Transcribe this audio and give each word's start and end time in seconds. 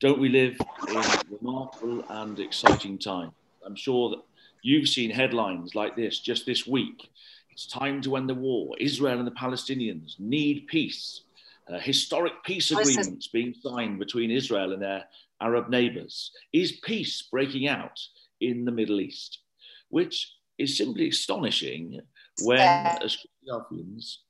don't 0.00 0.20
we 0.20 0.28
live 0.28 0.58
in 0.88 0.96
a 0.96 1.20
remarkable 1.30 2.04
and 2.08 2.38
exciting 2.38 2.98
time? 2.98 3.32
I'm 3.64 3.76
sure 3.76 4.10
that 4.10 4.22
you've 4.62 4.88
seen 4.88 5.10
headlines 5.10 5.74
like 5.74 5.96
this 5.96 6.20
just 6.20 6.44
this 6.44 6.66
week. 6.66 7.08
It's 7.50 7.66
time 7.66 8.02
to 8.02 8.16
end 8.16 8.28
the 8.28 8.34
war. 8.34 8.76
Israel 8.78 9.18
and 9.18 9.26
the 9.26 9.32
Palestinians 9.32 10.20
need 10.20 10.66
peace. 10.66 11.22
Uh, 11.72 11.78
historic 11.78 12.34
peace 12.44 12.70
agreements 12.70 13.28
being 13.28 13.54
signed 13.60 13.98
between 13.98 14.30
Israel 14.30 14.72
and 14.72 14.82
their 14.82 15.04
Arab 15.40 15.70
neighbors. 15.70 16.30
Is 16.52 16.72
peace 16.72 17.22
breaking 17.22 17.66
out 17.66 17.98
in 18.40 18.64
the 18.64 18.72
Middle 18.72 19.00
East? 19.00 19.38
Which 19.88 20.30
is 20.58 20.76
simply 20.76 21.08
astonishing 21.08 22.00
when, 22.42 22.58
as 22.58 23.16
Christians, 23.48 24.20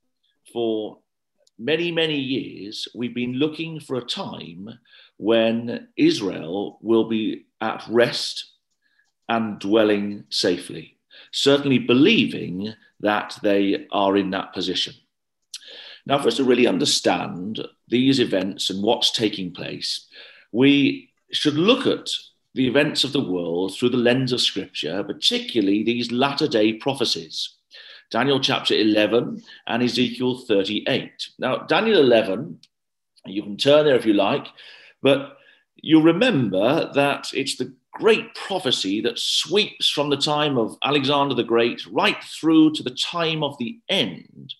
for 0.52 0.98
many, 1.58 1.90
many 1.90 2.18
years, 2.18 2.88
we've 2.94 3.14
been 3.14 3.34
looking 3.34 3.80
for 3.80 3.96
a 3.96 4.04
time 4.04 4.78
when 5.16 5.88
Israel 5.96 6.78
will 6.82 7.08
be 7.08 7.46
at 7.60 7.84
rest 7.88 8.52
and 9.28 9.58
dwelling 9.58 10.24
safely, 10.30 10.98
certainly 11.32 11.78
believing 11.78 12.74
that 13.00 13.38
they 13.42 13.86
are 13.92 14.16
in 14.16 14.30
that 14.30 14.52
position. 14.52 14.94
Now, 16.06 16.18
for 16.20 16.28
us 16.28 16.36
to 16.36 16.44
really 16.44 16.66
understand 16.66 17.66
these 17.88 18.20
events 18.20 18.70
and 18.70 18.82
what's 18.82 19.10
taking 19.10 19.52
place, 19.52 20.06
we 20.52 21.10
should 21.32 21.54
look 21.54 21.86
at 21.86 22.08
the 22.54 22.68
events 22.68 23.02
of 23.04 23.12
the 23.12 23.20
world 23.20 23.76
through 23.76 23.90
the 23.90 23.96
lens 23.96 24.32
of 24.32 24.40
Scripture, 24.40 25.02
particularly 25.02 25.82
these 25.82 26.12
latter 26.12 26.46
day 26.46 26.74
prophecies. 26.74 27.56
Daniel 28.10 28.38
chapter 28.38 28.74
11 28.74 29.42
and 29.66 29.82
Ezekiel 29.82 30.38
38. 30.38 31.30
Now, 31.38 31.58
Daniel 31.58 31.98
11, 32.00 32.60
you 33.26 33.42
can 33.42 33.56
turn 33.56 33.84
there 33.84 33.96
if 33.96 34.06
you 34.06 34.14
like, 34.14 34.46
but 35.02 35.36
you'll 35.76 36.02
remember 36.02 36.90
that 36.94 37.30
it's 37.34 37.56
the 37.56 37.74
great 37.92 38.34
prophecy 38.34 39.00
that 39.00 39.18
sweeps 39.18 39.88
from 39.88 40.10
the 40.10 40.16
time 40.16 40.58
of 40.58 40.76
Alexander 40.84 41.34
the 41.34 41.42
Great 41.42 41.86
right 41.86 42.22
through 42.22 42.72
to 42.74 42.82
the 42.82 42.90
time 42.90 43.42
of 43.42 43.56
the 43.58 43.78
end. 43.88 44.54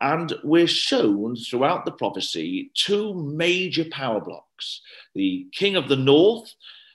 And 0.00 0.32
we're 0.42 0.66
shown 0.66 1.36
throughout 1.36 1.84
the 1.84 1.92
prophecy 1.92 2.72
two 2.74 3.14
major 3.14 3.84
power 3.90 4.20
blocks 4.20 4.80
the 5.14 5.46
king 5.52 5.76
of 5.76 5.88
the 5.88 5.96
north, 5.96 6.52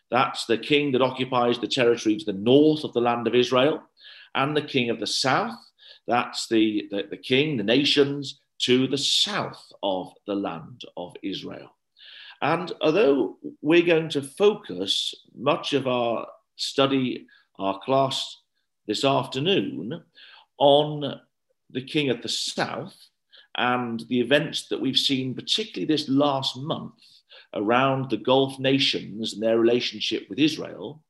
that's 0.09 0.45
the 0.45 0.57
king 0.57 0.91
that 0.93 1.01
occupies 1.01 1.59
the 1.59 1.67
territory 1.67 2.17
to 2.17 2.25
the 2.25 2.33
north 2.33 2.83
of 2.83 2.93
the 2.93 3.01
land 3.01 3.27
of 3.27 3.35
Israel, 3.35 3.83
and 4.35 4.55
the 4.55 4.61
king 4.61 4.89
of 4.89 4.99
the 4.99 5.07
south, 5.07 5.57
that's 6.07 6.47
the, 6.47 6.87
the, 6.91 7.03
the 7.09 7.17
king, 7.17 7.57
the 7.57 7.63
nations 7.63 8.39
to 8.59 8.87
the 8.87 8.97
south 8.97 9.71
of 9.83 10.11
the 10.25 10.35
land 10.35 10.83
of 10.95 11.15
Israel. 11.21 11.75
And 12.41 12.71
although 12.81 13.37
we're 13.61 13.85
going 13.85 14.09
to 14.09 14.21
focus 14.21 15.13
much 15.35 15.73
of 15.73 15.87
our 15.87 16.27
study, 16.55 17.27
our 17.57 17.79
class 17.79 18.37
this 18.87 19.03
afternoon 19.03 20.03
on 20.59 21.19
the 21.71 21.81
King 21.81 22.09
of 22.09 22.21
the 22.21 22.29
South 22.29 22.95
and 23.57 24.03
the 24.09 24.19
events 24.19 24.67
that 24.67 24.79
we've 24.79 24.97
seen, 24.97 25.33
particularly 25.33 25.87
this 25.87 26.07
last 26.07 26.57
month, 26.57 26.93
around 27.53 28.09
the 28.09 28.17
Gulf 28.17 28.59
nations 28.59 29.33
and 29.33 29.41
their 29.41 29.59
relationship 29.59 30.27
with 30.29 30.37
Israel, 30.37 31.01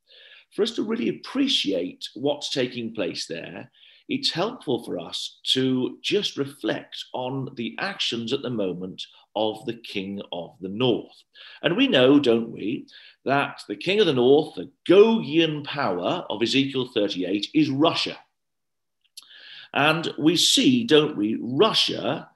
for 0.56 0.64
us 0.64 0.72
to 0.72 0.84
really 0.84 1.10
appreciate 1.10 2.08
what's 2.14 2.52
taking 2.52 2.94
place 2.94 3.28
there 3.28 3.70
it's 4.10 4.32
helpful 4.32 4.84
for 4.84 5.00
us 5.00 5.40
to 5.44 5.98
just 6.02 6.38
reflect 6.38 6.98
on 7.14 7.50
the 7.56 7.76
actions 7.80 8.32
at 8.32 8.42
the 8.42 8.50
moment 8.50 9.04
of 9.38 9.66
the 9.66 9.74
King 9.74 10.22
of 10.32 10.56
the 10.60 10.70
North. 10.70 11.24
And 11.62 11.78
we 11.78 11.88
know, 11.88 12.20
don't 12.20 12.50
we, 12.50 12.88
that 13.24 13.62
the 13.68 13.76
King 13.76 14.00
of 14.00 14.08
the 14.08 14.14
North, 14.14 14.56
the 14.56 14.72
Gogian 14.90 15.64
power 15.64 16.26
of 16.30 16.42
Ezekiel 16.42 16.90
38, 16.92 17.48
is 17.54 17.70
Russia. 17.70 18.18
And 19.74 20.12
we 20.18 20.36
see, 20.36 20.86
don't 20.86 21.16
we, 21.16 21.38
Russia 21.40 22.30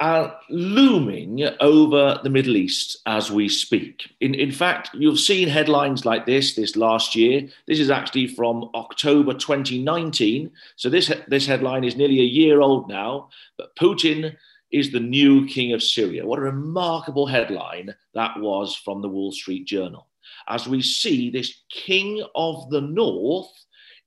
are 0.00 0.36
looming 0.50 1.42
over 1.60 2.18
the 2.22 2.28
Middle 2.28 2.56
East 2.56 2.98
as 3.06 3.30
we 3.30 3.48
speak. 3.48 4.12
In, 4.20 4.34
in 4.34 4.50
fact, 4.50 4.90
you've 4.92 5.20
seen 5.20 5.48
headlines 5.48 6.04
like 6.04 6.26
this 6.26 6.54
this 6.54 6.76
last 6.76 7.14
year. 7.14 7.48
This 7.66 7.78
is 7.78 7.90
actually 7.90 8.26
from 8.26 8.70
October 8.74 9.32
2019. 9.32 10.50
So 10.76 10.90
this, 10.90 11.12
this 11.28 11.46
headline 11.46 11.84
is 11.84 11.96
nearly 11.96 12.20
a 12.20 12.24
year 12.24 12.60
old 12.60 12.88
now. 12.88 13.30
But 13.56 13.74
Putin 13.76 14.36
is 14.74 14.90
the 14.90 14.98
new 14.98 15.46
king 15.46 15.72
of 15.72 15.80
Syria. 15.80 16.26
What 16.26 16.40
a 16.40 16.42
remarkable 16.42 17.28
headline 17.28 17.94
that 18.14 18.40
was 18.40 18.74
from 18.74 19.00
the 19.00 19.08
Wall 19.08 19.30
Street 19.30 19.66
Journal. 19.66 20.08
As 20.48 20.66
we 20.66 20.82
see 20.82 21.30
this 21.30 21.62
king 21.70 22.26
of 22.34 22.68
the 22.70 22.80
north 22.80 23.52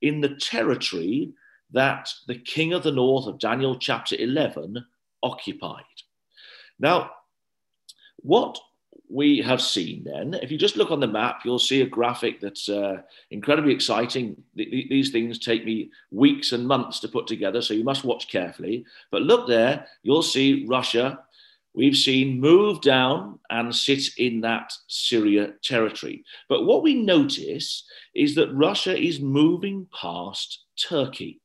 in 0.02 0.20
the 0.20 0.36
territory 0.36 1.32
that 1.72 2.12
the 2.26 2.38
king 2.38 2.74
of 2.74 2.82
the 2.82 2.92
north 2.92 3.26
of 3.26 3.38
Daniel 3.38 3.78
chapter 3.78 4.14
11 4.18 4.84
occupied. 5.22 5.84
Now, 6.78 7.12
what 8.18 8.60
we 9.10 9.38
have 9.38 9.60
seen 9.62 10.04
then, 10.04 10.34
if 10.42 10.50
you 10.50 10.58
just 10.58 10.76
look 10.76 10.90
on 10.90 11.00
the 11.00 11.06
map, 11.06 11.40
you'll 11.44 11.58
see 11.58 11.80
a 11.82 11.86
graphic 11.86 12.40
that's 12.40 12.68
uh, 12.68 12.98
incredibly 13.30 13.72
exciting. 13.72 14.36
these 14.54 15.10
things 15.10 15.38
take 15.38 15.64
me 15.64 15.90
weeks 16.10 16.52
and 16.52 16.66
months 16.66 17.00
to 17.00 17.08
put 17.08 17.26
together, 17.26 17.62
so 17.62 17.74
you 17.74 17.84
must 17.84 18.04
watch 18.04 18.28
carefully. 18.28 18.84
But 19.10 19.22
look 19.22 19.48
there, 19.48 19.86
you'll 20.02 20.22
see 20.22 20.66
Russia, 20.68 21.20
we've 21.74 21.96
seen 21.96 22.40
move 22.40 22.80
down 22.80 23.38
and 23.50 23.74
sit 23.74 24.18
in 24.18 24.40
that 24.42 24.72
Syria 24.88 25.52
territory. 25.62 26.24
But 26.48 26.64
what 26.64 26.82
we 26.82 26.94
notice 26.94 27.84
is 28.14 28.34
that 28.34 28.52
Russia 28.52 28.96
is 28.96 29.20
moving 29.20 29.86
past 29.98 30.64
Turkey. 30.76 31.40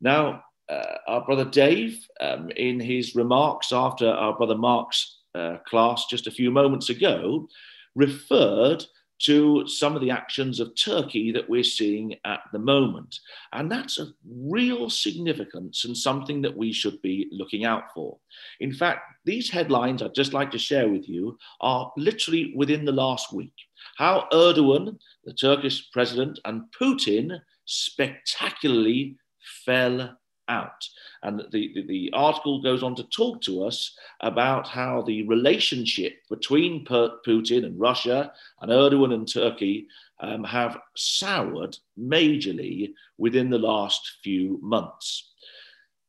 Now, 0.00 0.42
uh, 0.68 0.96
our 1.06 1.24
brother 1.24 1.44
Dave, 1.44 2.04
um, 2.20 2.50
in 2.50 2.80
his 2.80 3.14
remarks 3.14 3.72
after 3.72 4.08
our 4.08 4.36
brother 4.36 4.56
Mark's 4.56 5.15
uh, 5.36 5.58
class 5.66 6.06
just 6.06 6.26
a 6.26 6.30
few 6.32 6.50
moments 6.50 6.88
ago, 6.88 7.48
referred 7.94 8.84
to 9.18 9.66
some 9.66 9.94
of 9.94 10.02
the 10.02 10.10
actions 10.10 10.60
of 10.60 10.74
Turkey 10.74 11.32
that 11.32 11.48
we're 11.48 11.62
seeing 11.62 12.14
at 12.24 12.40
the 12.52 12.58
moment. 12.58 13.18
And 13.52 13.70
that's 13.70 13.98
of 13.98 14.08
real 14.28 14.90
significance 14.90 15.84
and 15.84 15.96
something 15.96 16.42
that 16.42 16.56
we 16.56 16.72
should 16.72 17.00
be 17.00 17.28
looking 17.30 17.64
out 17.64 17.84
for. 17.94 18.18
In 18.60 18.72
fact, 18.72 19.00
these 19.24 19.50
headlines 19.50 20.02
I'd 20.02 20.14
just 20.14 20.34
like 20.34 20.50
to 20.50 20.58
share 20.58 20.88
with 20.88 21.08
you 21.08 21.38
are 21.60 21.90
literally 21.96 22.52
within 22.54 22.84
the 22.84 22.92
last 22.92 23.32
week. 23.32 23.54
How 23.96 24.28
Erdogan, 24.32 24.98
the 25.24 25.32
Turkish 25.32 25.90
president, 25.92 26.38
and 26.44 26.64
Putin 26.78 27.40
spectacularly 27.64 29.16
fell 29.64 30.16
out. 30.48 30.88
And 31.22 31.40
the, 31.50 31.72
the, 31.74 31.86
the, 31.86 32.10
article 32.12 32.62
goes 32.62 32.82
on 32.82 32.94
to 32.96 33.02
talk 33.04 33.40
to 33.42 33.64
us 33.64 33.96
about 34.20 34.66
how 34.68 35.02
the 35.02 35.26
relationship 35.26 36.18
between 36.28 36.84
Putin 36.84 37.64
and 37.64 37.80
Russia 37.80 38.32
and 38.60 38.70
Erdogan 38.70 39.14
and 39.14 39.30
Turkey 39.30 39.88
um, 40.20 40.44
have 40.44 40.78
soured 40.96 41.76
majorly 41.98 42.94
within 43.18 43.50
the 43.50 43.58
last 43.58 44.18
few 44.22 44.58
months. 44.62 45.32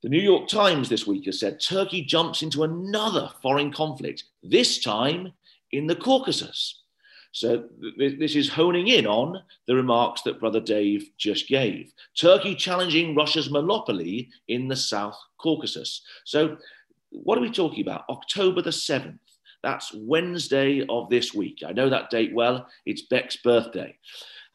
The 0.04 0.10
New 0.10 0.22
York 0.22 0.48
Times 0.48 0.90
this 0.90 1.08
week 1.08 1.26
has 1.26 1.40
said 1.40 1.60
Turkey 1.60 2.04
jumps 2.04 2.42
into 2.44 2.64
another 2.64 3.32
foreign 3.42 3.74
conflict, 3.74 4.26
this 4.44 4.80
time 4.80 5.34
in 5.72 5.88
the 5.88 5.96
Caucasus. 5.96 6.84
So 7.38 7.66
th- 8.00 8.18
this 8.18 8.36
is 8.36 8.50
honing 8.50 8.88
in 8.88 9.06
on 9.06 9.44
the 9.68 9.76
remarks 9.76 10.24
that 10.24 10.40
Brother 10.40 10.60
Dave 10.60 11.08
just 11.20 11.48
gave. 11.48 11.94
Turkey 12.20 12.56
challenging 12.56 13.14
Russia's 13.14 13.52
monopoly 13.52 14.30
in 14.48 14.68
the 14.68 14.76
South 14.76 15.18
Caucasus. 15.38 16.02
So 16.26 16.58
what 17.12 17.38
are 17.38 17.42
we 17.42 17.52
talking 17.52 17.82
about? 17.82 18.06
October 18.10 18.64
the 18.64 18.72
7th. 18.72 19.20
That's 19.62 19.94
Wednesday 19.94 20.84
of 20.90 21.10
this 21.10 21.32
week. 21.32 21.60
I 21.64 21.74
know 21.74 21.90
that 21.90 22.10
date 22.10 22.34
well. 22.34 22.68
It's 22.88 23.04
Beck's 23.04 23.38
birthday. 23.38 23.96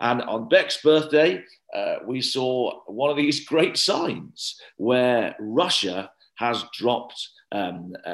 And 0.01 0.21
on 0.23 0.49
Beck's 0.49 0.83
birthday, 0.83 1.45
uh, 1.73 1.97
we 2.05 2.21
saw 2.21 2.81
one 2.87 3.11
of 3.11 3.17
these 3.17 3.47
great 3.53 3.77
signs 3.77 4.61
where 4.77 5.37
Russia 5.39 6.11
has 6.35 6.65
dropped, 6.73 7.29
um, 7.53 7.95
uh, 8.05 8.09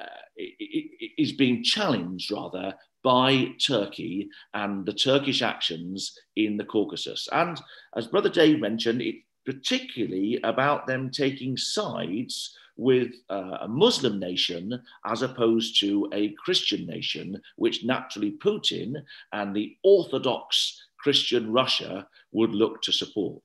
uh, 0.00 0.22
is 1.18 1.32
being 1.32 1.64
challenged 1.64 2.30
rather 2.30 2.72
by 3.06 3.54
Turkey 3.64 4.28
and 4.52 4.84
the 4.84 4.92
Turkish 4.92 5.40
actions 5.40 6.18
in 6.34 6.56
the 6.56 6.64
Caucasus. 6.64 7.28
And 7.30 7.62
as 7.94 8.08
Brother 8.08 8.28
Dave 8.28 8.58
mentioned, 8.58 9.00
it 9.00 9.14
particularly 9.44 10.40
about 10.42 10.88
them 10.88 11.12
taking 11.12 11.56
sides 11.56 12.58
with 12.76 13.12
uh, 13.30 13.58
a 13.60 13.68
Muslim 13.68 14.18
nation 14.18 14.82
as 15.04 15.22
opposed 15.22 15.78
to 15.78 16.10
a 16.12 16.34
Christian 16.44 16.84
nation, 16.84 17.40
which 17.54 17.84
naturally 17.84 18.32
Putin 18.32 18.96
and 19.32 19.54
the 19.54 19.76
Orthodox 19.84 20.82
Christian 20.98 21.52
Russia 21.52 22.08
would 22.32 22.50
look 22.50 22.82
to 22.82 22.92
support. 22.92 23.42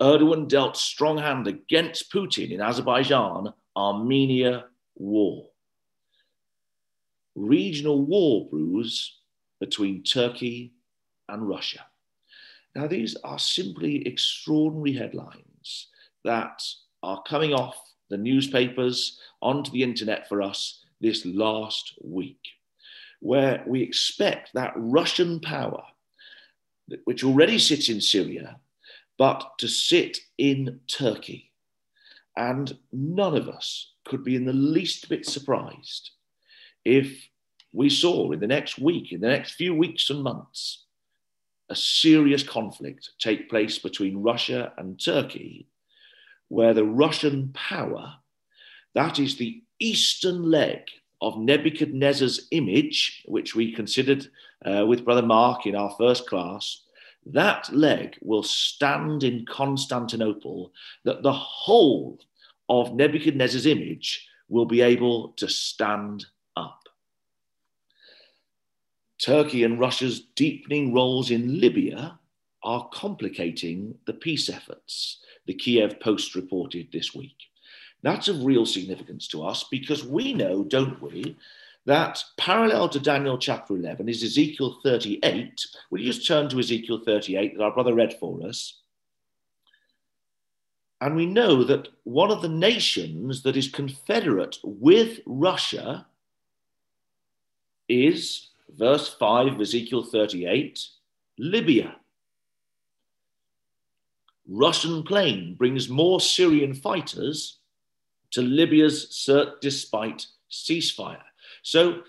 Erdogan 0.00 0.48
dealt 0.48 0.78
strong 0.78 1.18
hand 1.18 1.46
against 1.46 2.10
Putin 2.10 2.52
in 2.52 2.62
Azerbaijan 2.62 3.52
Armenia 3.76 4.64
war 4.96 5.50
regional 7.34 8.04
war 8.04 8.48
brews 8.48 9.18
between 9.60 10.02
Turkey 10.02 10.72
and 11.28 11.48
Russia. 11.48 11.86
Now, 12.74 12.86
these 12.86 13.16
are 13.24 13.38
simply 13.38 14.06
extraordinary 14.06 14.92
headlines 14.92 15.88
that 16.24 16.62
are 17.02 17.22
coming 17.22 17.52
off 17.52 17.76
the 18.10 18.16
newspapers 18.16 19.20
onto 19.40 19.70
the 19.70 19.82
internet 19.82 20.28
for 20.28 20.42
us 20.42 20.84
this 21.00 21.24
last 21.24 21.94
week, 22.02 22.40
where 23.20 23.62
we 23.66 23.82
expect 23.82 24.50
that 24.54 24.72
Russian 24.76 25.40
power, 25.40 25.82
which 27.04 27.24
already 27.24 27.58
sits 27.58 27.88
in 27.88 28.00
Syria, 28.00 28.58
but 29.18 29.52
to 29.58 29.68
sit 29.68 30.18
in 30.38 30.80
Turkey. 30.88 31.50
And 32.36 32.76
none 32.92 33.36
of 33.36 33.48
us 33.48 33.92
could 34.04 34.24
be 34.24 34.34
in 34.34 34.44
the 34.44 34.52
least 34.52 35.08
bit 35.08 35.24
surprised 35.24 36.10
if 36.84 37.28
we 37.72 37.88
saw 37.88 38.30
in 38.32 38.40
the 38.40 38.46
next 38.46 38.78
week, 38.78 39.12
in 39.12 39.20
the 39.20 39.28
next 39.28 39.52
few 39.52 39.74
weeks 39.74 40.10
and 40.10 40.22
months, 40.22 40.84
a 41.68 41.76
serious 41.76 42.42
conflict 42.42 43.10
take 43.18 43.48
place 43.48 43.78
between 43.78 44.22
Russia 44.22 44.72
and 44.76 45.02
Turkey, 45.02 45.66
where 46.48 46.74
the 46.74 46.84
Russian 46.84 47.50
power, 47.54 48.14
that 48.94 49.18
is 49.18 49.36
the 49.36 49.62
eastern 49.80 50.50
leg 50.50 50.82
of 51.20 51.38
Nebuchadnezzar's 51.38 52.48
image, 52.50 53.24
which 53.26 53.54
we 53.54 53.72
considered 53.72 54.28
uh, 54.64 54.84
with 54.86 55.04
Brother 55.04 55.26
Mark 55.26 55.66
in 55.66 55.74
our 55.74 55.90
first 55.98 56.28
class, 56.28 56.82
that 57.26 57.72
leg 57.72 58.18
will 58.20 58.42
stand 58.42 59.24
in 59.24 59.46
Constantinople, 59.46 60.72
that 61.04 61.22
the 61.22 61.32
whole 61.32 62.20
of 62.68 62.94
Nebuchadnezzar's 62.94 63.66
image 63.66 64.28
will 64.48 64.66
be 64.66 64.82
able 64.82 65.28
to 65.36 65.48
stand. 65.48 66.26
Turkey 69.24 69.64
and 69.64 69.80
Russia's 69.80 70.20
deepening 70.36 70.92
roles 70.92 71.30
in 71.30 71.58
Libya 71.58 72.18
are 72.62 72.90
complicating 72.92 73.94
the 74.04 74.12
peace 74.12 74.50
efforts, 74.50 75.20
the 75.46 75.54
Kiev 75.54 75.98
Post 75.98 76.34
reported 76.34 76.88
this 76.92 77.14
week. 77.14 77.36
That's 78.02 78.28
of 78.28 78.44
real 78.44 78.66
significance 78.66 79.26
to 79.28 79.42
us 79.42 79.64
because 79.70 80.04
we 80.04 80.34
know, 80.34 80.62
don't 80.62 81.00
we, 81.00 81.38
that 81.86 82.22
parallel 82.36 82.90
to 82.90 83.00
Daniel 83.00 83.38
chapter 83.38 83.74
11 83.74 84.10
is 84.10 84.22
Ezekiel 84.22 84.80
38. 84.82 85.66
Will 85.90 86.00
you 86.00 86.12
just 86.12 86.28
turn 86.28 86.50
to 86.50 86.58
Ezekiel 86.58 87.00
38 87.02 87.56
that 87.56 87.64
our 87.64 87.72
brother 87.72 87.94
read 87.94 88.12
for 88.20 88.46
us? 88.46 88.80
And 91.00 91.16
we 91.16 91.24
know 91.24 91.64
that 91.64 91.88
one 92.04 92.30
of 92.30 92.42
the 92.42 92.48
nations 92.50 93.42
that 93.44 93.56
is 93.56 93.68
confederate 93.68 94.58
with 94.62 95.20
Russia 95.24 96.06
is, 97.88 98.50
verse 98.76 99.08
5 99.14 99.54
of 99.54 99.60
Ezekiel 99.60 100.02
38, 100.02 100.86
Libya. 101.38 101.96
Russian 104.46 105.02
plane 105.02 105.54
brings 105.54 105.88
more 105.88 106.20
Syrian 106.20 106.74
fighters 106.74 107.58
to 108.32 108.42
Libya's 108.42 109.06
Sirte 109.10 109.60
despite 109.60 110.26
ceasefire. 110.50 111.22
So 111.62 112.02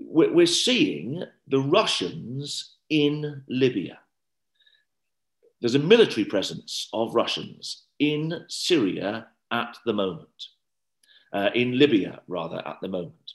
we're 0.00 0.46
seeing 0.46 1.24
the 1.46 1.60
Russians 1.60 2.76
in 2.88 3.42
Libya. 3.48 3.98
There's 5.60 5.74
a 5.74 5.80
military 5.80 6.24
presence 6.24 6.88
of 6.92 7.14
Russians 7.14 7.84
in 7.98 8.44
Syria 8.48 9.26
at 9.50 9.76
the 9.84 9.92
moment, 9.92 10.28
uh, 11.32 11.50
in 11.54 11.78
Libya, 11.78 12.20
rather, 12.28 12.62
at 12.66 12.78
the 12.80 12.88
moment. 12.88 13.32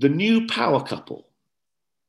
The 0.00 0.08
new 0.08 0.46
power 0.46 0.80
couple, 0.80 1.26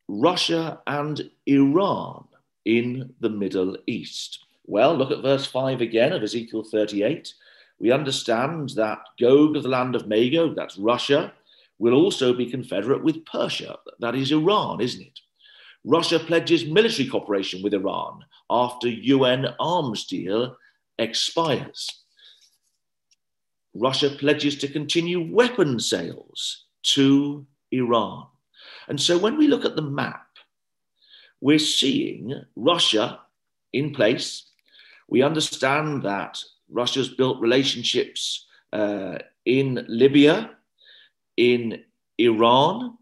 Russia 0.07 0.79
and 0.85 1.27
Iran 1.47 2.27
in 2.65 3.15
the 3.19 3.31
Middle 3.31 3.77
East. 3.87 4.45
Well, 4.67 4.95
look 4.95 5.09
at 5.09 5.23
verse 5.23 5.47
5 5.47 5.81
again 5.81 6.13
of 6.13 6.21
Ezekiel 6.21 6.63
38. 6.63 7.33
We 7.79 7.91
understand 7.91 8.69
that 8.75 8.99
Gog 9.19 9.55
of 9.55 9.63
the 9.63 9.69
land 9.69 9.95
of 9.95 10.07
Magog, 10.07 10.55
that's 10.55 10.77
Russia, 10.77 11.33
will 11.79 11.95
also 11.95 12.31
be 12.31 12.45
confederate 12.45 13.03
with 13.03 13.25
Persia. 13.25 13.77
That 13.99 14.13
is 14.13 14.31
Iran, 14.31 14.81
isn't 14.81 15.01
it? 15.01 15.19
Russia 15.83 16.19
pledges 16.19 16.65
military 16.65 17.09
cooperation 17.09 17.63
with 17.63 17.73
Iran 17.73 18.23
after 18.51 18.87
UN 18.87 19.47
arms 19.59 20.05
deal 20.05 20.55
expires. 20.99 22.03
Russia 23.73 24.11
pledges 24.11 24.57
to 24.57 24.67
continue 24.67 25.33
weapon 25.33 25.79
sales 25.79 26.65
to 26.83 27.47
Iran. 27.71 28.27
And 28.87 28.99
so 28.99 29.17
when 29.17 29.37
we 29.37 29.47
look 29.47 29.65
at 29.65 29.75
the 29.75 29.81
map, 29.81 30.25
we're 31.41 31.59
seeing 31.59 32.33
Russia 32.55 33.19
in 33.71 33.93
place. 33.93 34.51
We 35.07 35.21
understand 35.21 36.03
that 36.03 36.37
Russia's 36.69 37.09
built 37.09 37.39
relationships 37.39 38.45
uh, 38.73 39.19
in 39.45 39.85
Libya 39.87 40.51
in 41.37 41.83
Iran. 42.17 42.97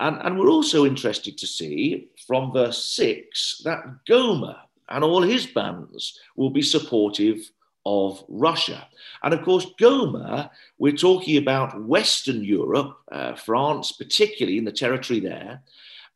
And, 0.00 0.18
and 0.22 0.38
we're 0.38 0.50
also 0.50 0.86
interested 0.86 1.36
to 1.38 1.46
see 1.46 2.08
from 2.26 2.52
verse 2.52 2.84
6 2.96 3.62
that 3.64 4.04
Gomer 4.06 4.56
and 4.88 5.04
all 5.04 5.22
his 5.22 5.46
bands 5.46 6.18
will 6.36 6.50
be 6.50 6.62
supportive 6.62 7.50
of 7.84 8.24
Russia. 8.28 8.86
And 9.22 9.34
of 9.34 9.42
course, 9.42 9.66
Gomer, 9.78 10.50
we're 10.78 10.96
talking 10.96 11.36
about 11.36 11.82
Western 11.82 12.44
Europe, 12.44 12.98
uh, 13.10 13.34
France, 13.34 13.92
particularly 13.92 14.58
in 14.58 14.64
the 14.64 14.72
territory 14.72 15.20
there, 15.20 15.62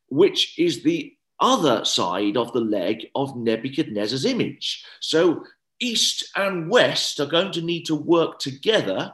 which 0.09 0.57
is 0.57 0.83
the 0.83 1.13
other 1.39 1.85
side 1.85 2.37
of 2.37 2.53
the 2.53 2.61
leg 2.61 3.07
of 3.15 3.37
Nebuchadnezzar's 3.37 4.25
image. 4.25 4.83
So, 4.99 5.43
East 5.79 6.31
and 6.35 6.71
West 6.71 7.19
are 7.19 7.27
going 7.27 7.51
to 7.51 7.61
need 7.61 7.85
to 7.85 7.95
work 7.95 8.39
together 8.39 9.13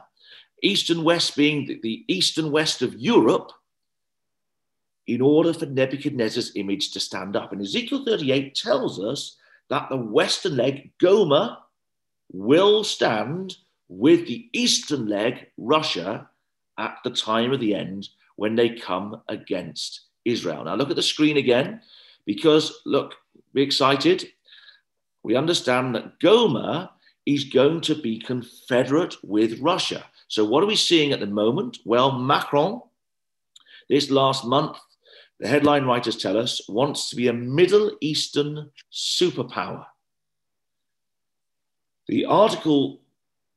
east 0.64 0.90
and 0.90 1.04
west 1.04 1.36
being 1.36 1.66
the, 1.66 1.78
the 1.82 2.04
east 2.08 2.38
and 2.38 2.50
west 2.50 2.82
of 2.82 2.94
Europe, 2.94 3.52
in 5.06 5.20
order 5.20 5.52
for 5.52 5.66
Nebuchadnezzar's 5.66 6.52
image 6.56 6.90
to 6.92 7.00
stand 7.00 7.36
up. 7.36 7.52
And 7.52 7.60
Ezekiel 7.60 8.04
38 8.06 8.54
tells 8.54 8.98
us 8.98 9.36
that 9.68 9.88
the 9.90 9.98
western 9.98 10.56
leg, 10.56 10.92
Gomer, 10.98 11.58
will 12.34 12.82
stand 12.82 13.56
with 13.88 14.26
the 14.26 14.48
eastern 14.52 15.06
leg, 15.06 15.46
Russia, 15.56 16.28
at 16.76 16.98
the 17.04 17.10
time 17.10 17.52
of 17.52 17.60
the 17.60 17.74
end 17.74 18.08
when 18.34 18.56
they 18.56 18.70
come 18.70 19.22
against 19.28 20.00
Israel. 20.24 20.64
Now, 20.64 20.74
look 20.74 20.90
at 20.90 20.96
the 20.96 21.02
screen 21.02 21.36
again, 21.36 21.80
because 22.26 22.80
look, 22.84 23.14
be 23.52 23.62
excited. 23.62 24.26
We 25.22 25.36
understand 25.36 25.94
that 25.94 26.18
Gomer 26.18 26.90
is 27.24 27.44
going 27.44 27.80
to 27.82 27.94
be 27.94 28.18
confederate 28.18 29.14
with 29.22 29.60
Russia. 29.60 30.04
So, 30.26 30.44
what 30.44 30.64
are 30.64 30.66
we 30.66 30.76
seeing 30.76 31.12
at 31.12 31.20
the 31.20 31.26
moment? 31.26 31.78
Well, 31.84 32.18
Macron, 32.18 32.82
this 33.88 34.10
last 34.10 34.44
month, 34.44 34.76
the 35.38 35.46
headline 35.46 35.84
writers 35.84 36.16
tell 36.16 36.36
us, 36.36 36.60
wants 36.68 37.10
to 37.10 37.16
be 37.16 37.28
a 37.28 37.32
Middle 37.32 37.92
Eastern 38.00 38.70
superpower. 38.92 39.86
The 42.06 42.26
article 42.26 43.00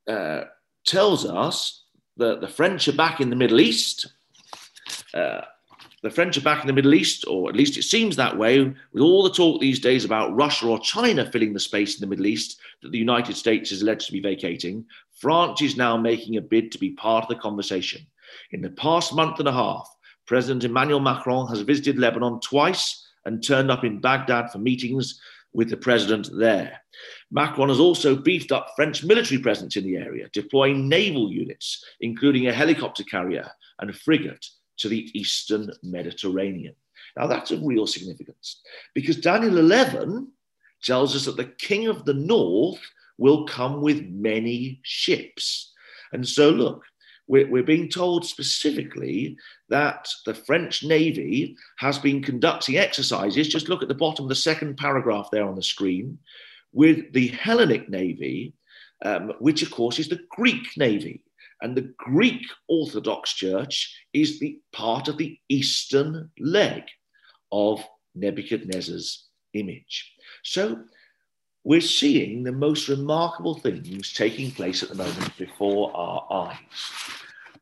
uh, 0.08 0.44
tells 0.86 1.26
us 1.26 1.84
that 2.18 2.42
the 2.42 2.48
French 2.48 2.88
are 2.88 2.94
back 2.94 3.20
in 3.20 3.30
the 3.30 3.36
Middle 3.36 3.60
East. 3.60 4.08
Uh, 5.14 5.42
the 6.04 6.10
French 6.10 6.38
are 6.38 6.42
back 6.42 6.62
in 6.62 6.68
the 6.68 6.74
Middle 6.74 6.94
East, 6.94 7.26
or 7.28 7.50
at 7.50 7.56
least 7.56 7.78
it 7.78 7.84
seems 7.84 8.16
that 8.16 8.38
way, 8.38 8.62
with 8.62 9.02
all 9.02 9.24
the 9.24 9.32
talk 9.32 9.60
these 9.60 9.80
days 9.80 10.06
about 10.06 10.36
Russia 10.36 10.68
or 10.68 10.80
China 10.80 11.30
filling 11.30 11.54
the 11.54 11.60
space 11.60 11.96
in 11.96 12.02
the 12.02 12.08
Middle 12.08 12.28
East 12.28 12.60
that 12.82 12.92
the 12.92 12.98
United 12.98 13.36
States 13.36 13.72
is 13.72 13.82
alleged 13.82 14.06
to 14.08 14.14
be 14.14 14.22
vacating. 14.22 14.86
France 15.12 15.62
is 15.62 15.76
now 15.76 15.98
making 15.98 16.38
a 16.38 16.42
bid 16.42 16.72
to 16.72 16.78
be 16.78 16.92
part 16.92 17.24
of 17.24 17.30
the 17.30 17.36
conversation. 17.36 18.06
In 18.52 18.62
the 18.62 18.70
past 18.70 19.14
month 19.14 19.40
and 19.40 19.48
a 19.48 19.54
half, 19.54 19.90
President 20.26 20.64
Emmanuel 20.64 21.00
Macron 21.00 21.48
has 21.48 21.62
visited 21.62 21.98
Lebanon 21.98 22.40
twice 22.42 23.08
and 23.26 23.44
turned 23.44 23.72
up 23.72 23.84
in 23.84 24.00
Baghdad 24.00 24.52
for 24.52 24.60
meetings 24.60 25.20
with 25.54 25.70
the 25.70 25.78
president 25.78 26.30
there. 26.38 26.80
Macron 27.32 27.70
has 27.70 27.80
also 27.80 28.16
beefed 28.16 28.52
up 28.52 28.72
French 28.76 29.04
military 29.04 29.42
presence 29.42 29.76
in 29.76 29.84
the 29.84 29.98
area, 29.98 30.30
deploying 30.32 30.88
naval 30.88 31.32
units, 31.32 31.84
including 32.00 32.48
a 32.48 32.54
helicopter 32.54 33.04
carrier 33.04 33.50
and 33.80 33.90
a 33.90 33.94
frigate, 33.94 34.46
to 34.78 34.88
the 34.88 35.10
eastern 35.20 35.72
Mediterranean. 35.84 36.76
Now, 37.18 37.28
that's 37.28 37.52
of 37.52 37.64
real 37.64 37.88
significance 37.88 38.62
because 38.94 39.18
Daniel 39.18 39.58
11 39.58 40.32
tells 40.84 41.16
us 41.16 41.26
that 41.26 41.36
the 41.36 41.46
king 41.46 41.88
of 41.88 42.06
the 42.06 42.14
north 42.14 42.80
will 43.18 43.46
come 43.48 43.82
with 43.82 44.08
many 44.10 44.80
ships. 44.84 45.74
And 46.14 46.28
so, 46.28 46.52
look, 46.52 46.84
we're, 47.28 47.50
we're, 47.50 47.64
being 47.64 47.90
told 47.90 48.26
specifically 48.26 49.36
that 49.70 50.08
the 50.26 50.34
French 50.34 50.84
Navy 50.84 51.58
has 51.80 51.98
been 51.98 52.22
conducting 52.22 52.78
exercises. 52.78 53.50
Just 53.50 53.68
look 53.68 53.82
at 53.82 53.90
the 53.90 53.96
bottom 53.96 54.26
of 54.26 54.30
the 54.30 54.36
second 54.36 54.78
paragraph 54.78 55.30
there 55.32 55.46
on 55.48 55.56
the 55.56 55.64
screen 55.64 56.20
with 56.74 57.14
the 57.14 57.28
Hellenic 57.28 57.90
Navy, 57.90 58.54
um, 59.04 59.34
which, 59.40 59.62
of 59.62 59.72
course, 59.72 60.00
is 60.00 60.10
the 60.10 60.20
Greek 60.30 60.66
Navy. 60.78 61.24
And 61.62 61.76
the 61.76 61.94
Greek 61.98 62.44
Orthodox 62.68 63.34
Church 63.34 63.96
is 64.14 64.40
the 64.40 64.60
part 64.74 65.08
of 65.08 65.18
the 65.18 65.40
eastern 65.50 66.30
leg 66.40 66.84
of 67.52 67.84
Nebuchadnezzar's 68.16 69.26
image. 69.54 70.14
So 70.44 70.84
we're 71.64 71.82
seeing 71.82 72.44
the 72.44 72.52
most 72.52 72.88
remarkable 72.88 73.56
things 73.56 74.14
taking 74.14 74.52
place 74.52 74.84
at 74.84 74.90
the 74.90 74.96
moment 74.96 75.36
before 75.38 75.96
our 75.96 76.28
eyes. 76.32 76.58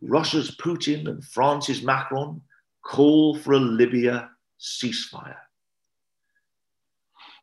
Russia's 0.01 0.55
Putin 0.57 1.09
and 1.09 1.23
France's 1.25 1.81
Macron 1.81 2.41
call 2.83 3.37
for 3.37 3.53
a 3.53 3.59
Libya 3.59 4.29
ceasefire. 4.59 5.37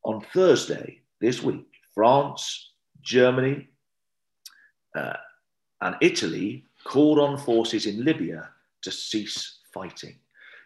On 0.04 0.20
Thursday 0.32 1.01
this 1.22 1.42
week, 1.42 1.64
France, 1.94 2.72
Germany, 3.00 3.68
uh, 4.94 5.14
and 5.80 5.96
Italy 6.02 6.66
called 6.84 7.20
on 7.20 7.38
forces 7.38 7.86
in 7.86 8.04
Libya 8.04 8.50
to 8.82 8.90
cease 8.90 9.60
fighting. 9.72 10.16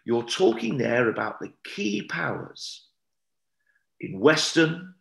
You're 0.03 0.23
talking 0.23 0.77
there 0.77 1.09
about 1.09 1.39
the 1.39 1.53
key 1.63 2.01
powers 2.09 2.87
in 4.01 4.19
Western 4.19 4.95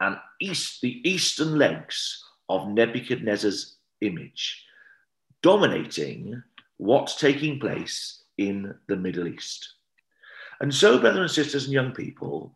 and 0.00 0.16
East, 0.40 0.80
the 0.80 1.06
eastern 1.08 1.58
legs 1.58 2.24
of 2.48 2.68
Nebuchadnezzar's 2.68 3.76
image, 4.00 4.64
dominating 5.42 6.42
what's 6.78 7.16
taking 7.16 7.60
place 7.60 8.22
in 8.38 8.74
the 8.88 8.96
Middle 8.96 9.28
East. 9.28 9.74
And 10.60 10.72
so, 10.72 10.98
brothers 10.98 11.20
and 11.20 11.30
sisters 11.30 11.64
and 11.64 11.72
young 11.72 11.92
people, 11.92 12.54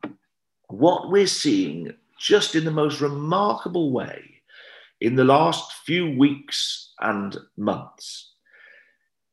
what 0.68 1.10
we're 1.10 1.26
seeing 1.26 1.92
just 2.20 2.54
in 2.54 2.64
the 2.64 2.70
most 2.70 3.00
remarkable 3.00 3.90
way 3.90 4.22
in 5.00 5.16
the 5.16 5.24
last 5.24 5.72
few 5.86 6.16
weeks 6.16 6.92
and 7.00 7.38
months 7.56 8.32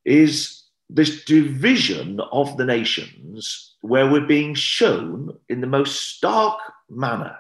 is 0.06 0.64
this 0.90 1.26
division 1.26 2.22
of 2.32 2.56
the 2.56 2.66
nations 2.66 3.76
where 3.82 4.10
we're 4.10 4.26
being 4.26 4.56
shown 4.56 5.38
in 5.50 5.60
the 5.60 5.68
most 5.68 6.16
stark 6.16 6.58
manner 6.90 7.38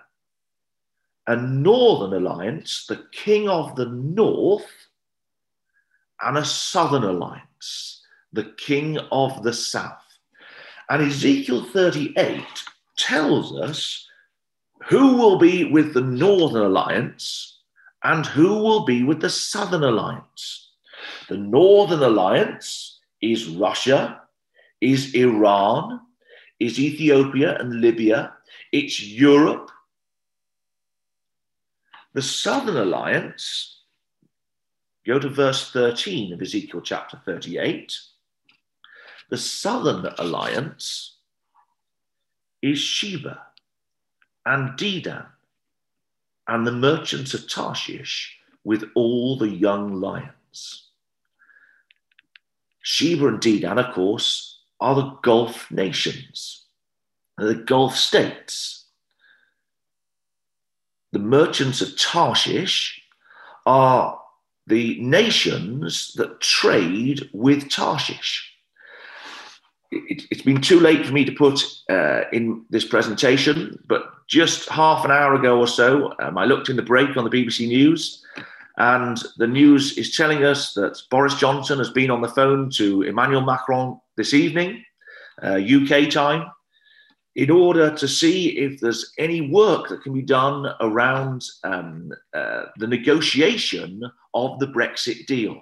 a 1.30 1.36
northern 1.36 2.13
alliance, 2.13 2.86
the 2.88 3.04
king 3.12 3.50
of 3.50 3.75
the 3.75 3.86
north, 3.86 4.70
and 6.22 6.38
a 6.38 6.46
southern 6.46 7.04
alliance, 7.04 8.01
the 8.32 8.46
king 8.58 8.98
of 9.12 9.44
the 9.44 9.51
south. 9.51 10.01
And 10.89 11.04
Ezekiel 11.04 11.66
38 11.66 12.44
tells 12.98 13.58
us 13.60 14.07
who 14.88 15.17
will 15.17 15.38
be 15.38 15.65
with 15.65 15.94
the 15.94 16.01
northern 16.01 16.63
alliance 16.63 17.60
and 18.03 18.25
who 18.25 18.63
will 18.63 18.86
be 18.86 19.03
with 19.03 19.20
the 19.20 19.29
southern 19.29 19.84
alliance. 19.84 20.70
The 21.27 21.38
northern 21.38 22.01
alliance 22.01 23.00
is 23.22 23.48
Russia, 23.48 24.22
is 24.79 25.13
Iran, 25.13 26.00
is 26.60 26.79
Ethiopia 26.79 27.58
and 27.60 27.82
Libya, 27.82 28.34
it's 28.72 29.03
Europe. 29.03 29.70
The 32.13 32.22
southern 32.22 32.77
alliance, 32.77 33.82
go 35.06 35.20
to 35.20 35.27
verse 35.27 35.70
13 35.72 36.32
of 36.32 36.41
Ezekiel 36.41 36.82
chapter 36.82 37.20
38. 37.25 37.94
The 39.29 39.38
southern 39.38 40.13
alliance 40.17 41.17
is 42.62 42.79
Sheba 42.79 43.47
and 44.48 44.77
Dedan 44.77 45.25
and 46.48 46.66
the 46.66 46.72
merchants 46.72 47.34
of 47.34 47.50
Tarshish 47.50 48.38
with 48.63 48.86
all 48.96 49.38
the 49.38 49.50
young 49.50 50.00
lions. 50.00 50.88
Sheba 52.82 53.27
and 53.27 53.42
Dedan, 53.42 53.77
of 53.77 53.94
course, 53.94 54.60
are 54.80 54.96
the 54.96 55.10
Gulf 55.22 55.70
nations, 55.70 56.63
the 57.38 57.56
Gulf 57.56 57.96
states. 57.96 58.86
The 61.12 61.20
merchants 61.20 61.82
of 61.82 61.98
Tarshish 61.98 63.01
are 63.66 64.20
the 64.68 65.00
nations 65.01 66.13
that 66.13 66.39
trade 66.39 67.30
with 67.34 67.70
Tarshish 67.70 68.57
it, 69.91 70.24
has 70.32 70.41
been 70.41 70.62
too 70.62 70.79
late 70.79 71.06
for 71.06 71.13
me 71.13 71.25
to 71.25 71.32
put 71.32 71.63
uh, 71.89 72.24
in 72.32 72.65
this 72.70 72.86
presentation, 72.86 73.82
but 73.88 74.12
just 74.27 74.70
half 74.70 75.06
an 75.06 75.12
hour 75.12 75.34
ago 75.34 75.60
or 75.60 75.67
so, 75.67 76.13
um, 76.20 76.38
I 76.38 76.46
looked 76.46 76.70
in 76.70 76.75
the 76.75 76.82
break 76.82 77.15
on 77.15 77.24
the 77.24 77.29
BBC 77.29 77.67
News, 77.67 78.24
and 78.77 79.17
the 79.38 79.48
news 79.48 79.98
is 79.98 80.15
telling 80.15 80.44
us 80.44 80.74
that 80.74 81.01
Boris 81.10 81.36
Johnson 81.36 81.77
has 81.79 81.89
been 81.89 82.12
on 82.12 82.22
the 82.22 82.27
phone 82.27 82.70
to 82.72 83.03
Emmanuel 83.03 83.41
Macron 83.41 84.00
this 84.17 84.34
evening, 84.34 84.84
uh, 85.41 85.60
UK 85.60 86.10
time, 86.10 86.51
in 87.36 87.50
order 87.50 87.96
to 87.96 88.08
see 88.08 88.58
if 88.58 88.79
there's 88.79 89.13
any 89.17 89.50
work 89.50 89.89
that 89.89 90.01
can 90.03 90.13
be 90.13 90.22
done 90.22 90.67
around 90.82 91.44
um, 91.63 92.12
uh, 92.34 92.65
the 92.77 92.88
negotiation 92.88 94.01
of 94.34 94.60
the 94.60 94.67
Brexit 94.67 95.25
deal. 95.27 95.62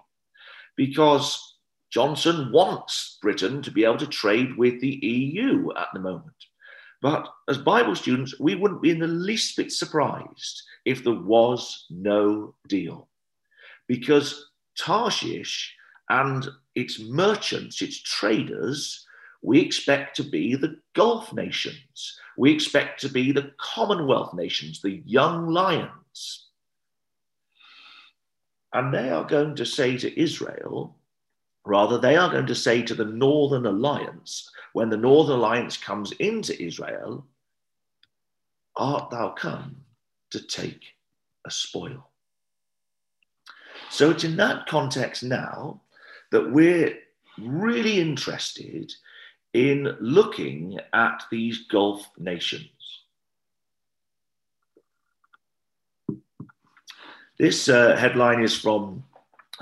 Because 0.78 1.55
Johnson 1.96 2.52
wants 2.52 3.18
Britain 3.22 3.62
to 3.62 3.72
be 3.72 3.86
able 3.86 3.96
to 3.96 4.06
trade 4.06 4.58
with 4.58 4.82
the 4.82 5.00
EU 5.02 5.70
at 5.78 5.88
the 5.94 6.02
moment. 6.02 6.36
But 7.02 7.26
as 7.48 7.58
Bible 7.58 7.96
students, 7.96 8.38
we 8.38 8.54
wouldn't 8.54 8.82
be 8.82 8.92
in 8.92 9.00
the 9.00 9.08
least 9.08 9.56
bit 9.56 9.72
surprised 9.72 10.62
if 10.84 11.06
there 11.06 11.14
was 11.14 11.86
no 11.90 12.54
deal. 12.68 13.08
Because 13.88 14.50
Tarshish 14.78 15.74
and 16.10 16.46
its 16.76 17.00
merchants, 17.00 17.82
its 17.82 18.02
traders, 18.02 19.08
we 19.42 19.62
expect 19.62 20.18
to 20.18 20.24
be 20.24 20.56
the 20.56 20.82
Gulf 20.96 21.32
nations. 21.32 22.20
We 22.38 22.52
expect 22.52 23.00
to 23.02 23.10
be 23.10 23.32
the 23.32 23.54
Commonwealth 23.58 24.34
nations, 24.34 24.82
the 24.82 25.02
young 25.06 25.48
lions. 25.48 26.50
And 28.74 28.94
they 28.94 29.12
are 29.12 29.24
going 29.24 29.56
to 29.56 29.66
say 29.66 29.98
to 30.00 30.22
Israel, 30.22 30.98
Rather, 31.66 31.98
they 31.98 32.16
are 32.16 32.30
going 32.30 32.46
to 32.46 32.56
say 32.56 32.84
to 32.84 32.94
the 32.94 33.06
Northern 33.06 33.66
Alliance, 33.66 34.50
when 34.74 34.90
the 34.90 34.98
Northern 34.98 35.38
Alliance 35.38 35.76
comes 35.76 36.12
into 36.14 36.62
Israel, 36.62 37.26
Art 38.78 39.10
thou 39.10 39.30
come 39.30 39.78
to 40.30 40.40
take 40.40 40.84
a 41.46 41.52
spoil? 41.52 42.10
So 43.90 44.12
it's 44.12 44.24
in 44.24 44.36
that 44.38 44.68
context 44.68 45.24
now 45.24 45.82
that 46.32 46.52
we're 46.52 47.00
really 47.40 48.00
interested 48.00 48.94
in 49.54 49.96
looking 50.00 50.80
at 50.94 51.24
these 51.32 51.66
Gulf 51.68 52.08
nations. 52.18 52.70
This 57.40 57.70
uh, 57.70 57.96
headline 57.96 58.44
is 58.44 58.58
from 58.58 59.04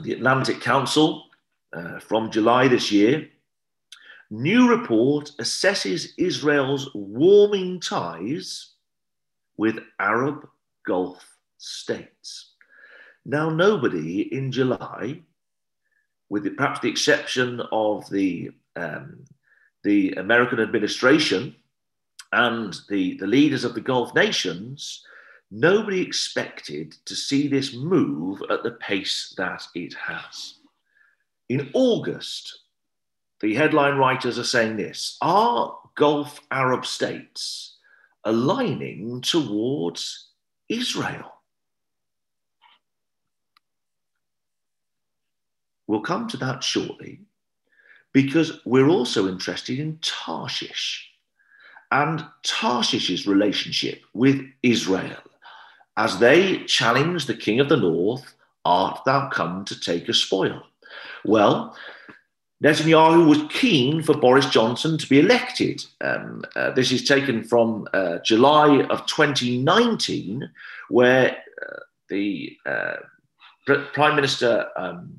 the 0.02 0.14
Atlantic 0.14 0.62
Council 0.62 1.28
uh, 1.74 2.00
from 2.00 2.32
July 2.32 2.68
this 2.68 2.92
year. 2.92 3.30
New 4.30 4.70
report 4.70 5.32
assesses 5.40 6.10
Israel's 6.18 6.90
warming 6.94 7.80
ties 7.80 8.72
with 9.58 9.80
Arab 10.00 10.48
Gulf 10.86 11.24
states. 11.58 12.52
Now, 13.26 13.50
nobody 13.50 14.34
in 14.34 14.52
July, 14.52 15.22
with 16.30 16.44
the, 16.44 16.50
perhaps 16.52 16.80
the 16.80 16.90
exception 16.90 17.62
of 17.72 18.10
the, 18.10 18.52
um, 18.76 19.24
the 19.84 20.14
American 20.14 20.60
administration 20.60 21.56
and 22.32 22.76
the, 22.90 23.18
the 23.18 23.28
leaders 23.28 23.64
of 23.64 23.76
the 23.76 23.82
Gulf 23.82 24.14
nations, 24.16 25.06
nobody 25.52 26.02
expected 26.02 26.96
to 27.06 27.16
see 27.16 27.48
this 27.48 27.76
move 27.76 28.42
at 28.50 28.64
the 28.64 28.72
pace 28.72 29.34
that 29.38 29.64
it 29.76 29.94
has. 29.94 30.56
In 31.50 31.70
August, 31.74 32.60
the 33.42 33.54
headline 33.54 33.98
writers 33.98 34.40
are 34.40 34.44
saying 34.44 34.78
this 34.78 35.18
Are 35.22 35.78
Gulf 35.96 36.40
Arab 36.52 36.86
states 36.86 37.78
aligning 38.24 39.22
towards 39.22 40.30
Israel? 40.70 41.32
We'll 45.88 46.02
come 46.02 46.28
to 46.30 46.38
that 46.38 46.64
shortly 46.64 47.20
because 48.14 48.62
we're 48.66 48.88
also 48.88 49.28
interested 49.28 49.80
in 49.80 50.00
Tarshish 50.02 51.10
and 51.92 52.26
Tarshish's 52.44 53.28
relationship 53.28 54.02
with 54.14 54.42
Israel 54.64 55.18
as 55.96 56.18
they 56.20 56.64
challenge 56.66 57.26
the 57.26 57.36
king 57.36 57.60
of 57.60 57.70
the 57.70 57.78
north, 57.78 58.34
Art 58.66 59.02
thou 59.06 59.30
come 59.30 59.66
to 59.66 59.80
take 59.80 60.08
a 60.10 60.14
spoil? 60.14 60.64
Well, 61.26 61.76
Netanyahu 62.64 63.28
was 63.28 63.44
keen 63.50 64.02
for 64.02 64.18
Boris 64.18 64.46
Johnson 64.46 64.98
to 64.98 65.08
be 65.08 65.20
elected. 65.20 65.84
Um, 66.00 66.44
uh, 66.56 66.72
this 66.72 66.92
is 66.92 67.04
taken 67.04 67.44
from 67.44 67.88
uh, 67.94 68.20
July 68.20 68.84
of 68.84 69.06
2019, 69.06 70.50
where 70.90 71.32
uh, 71.32 71.80
the 72.10 72.56
uh, 72.66 72.96
Prime 73.66 74.16
Minister 74.16 74.70
um, 74.78 75.14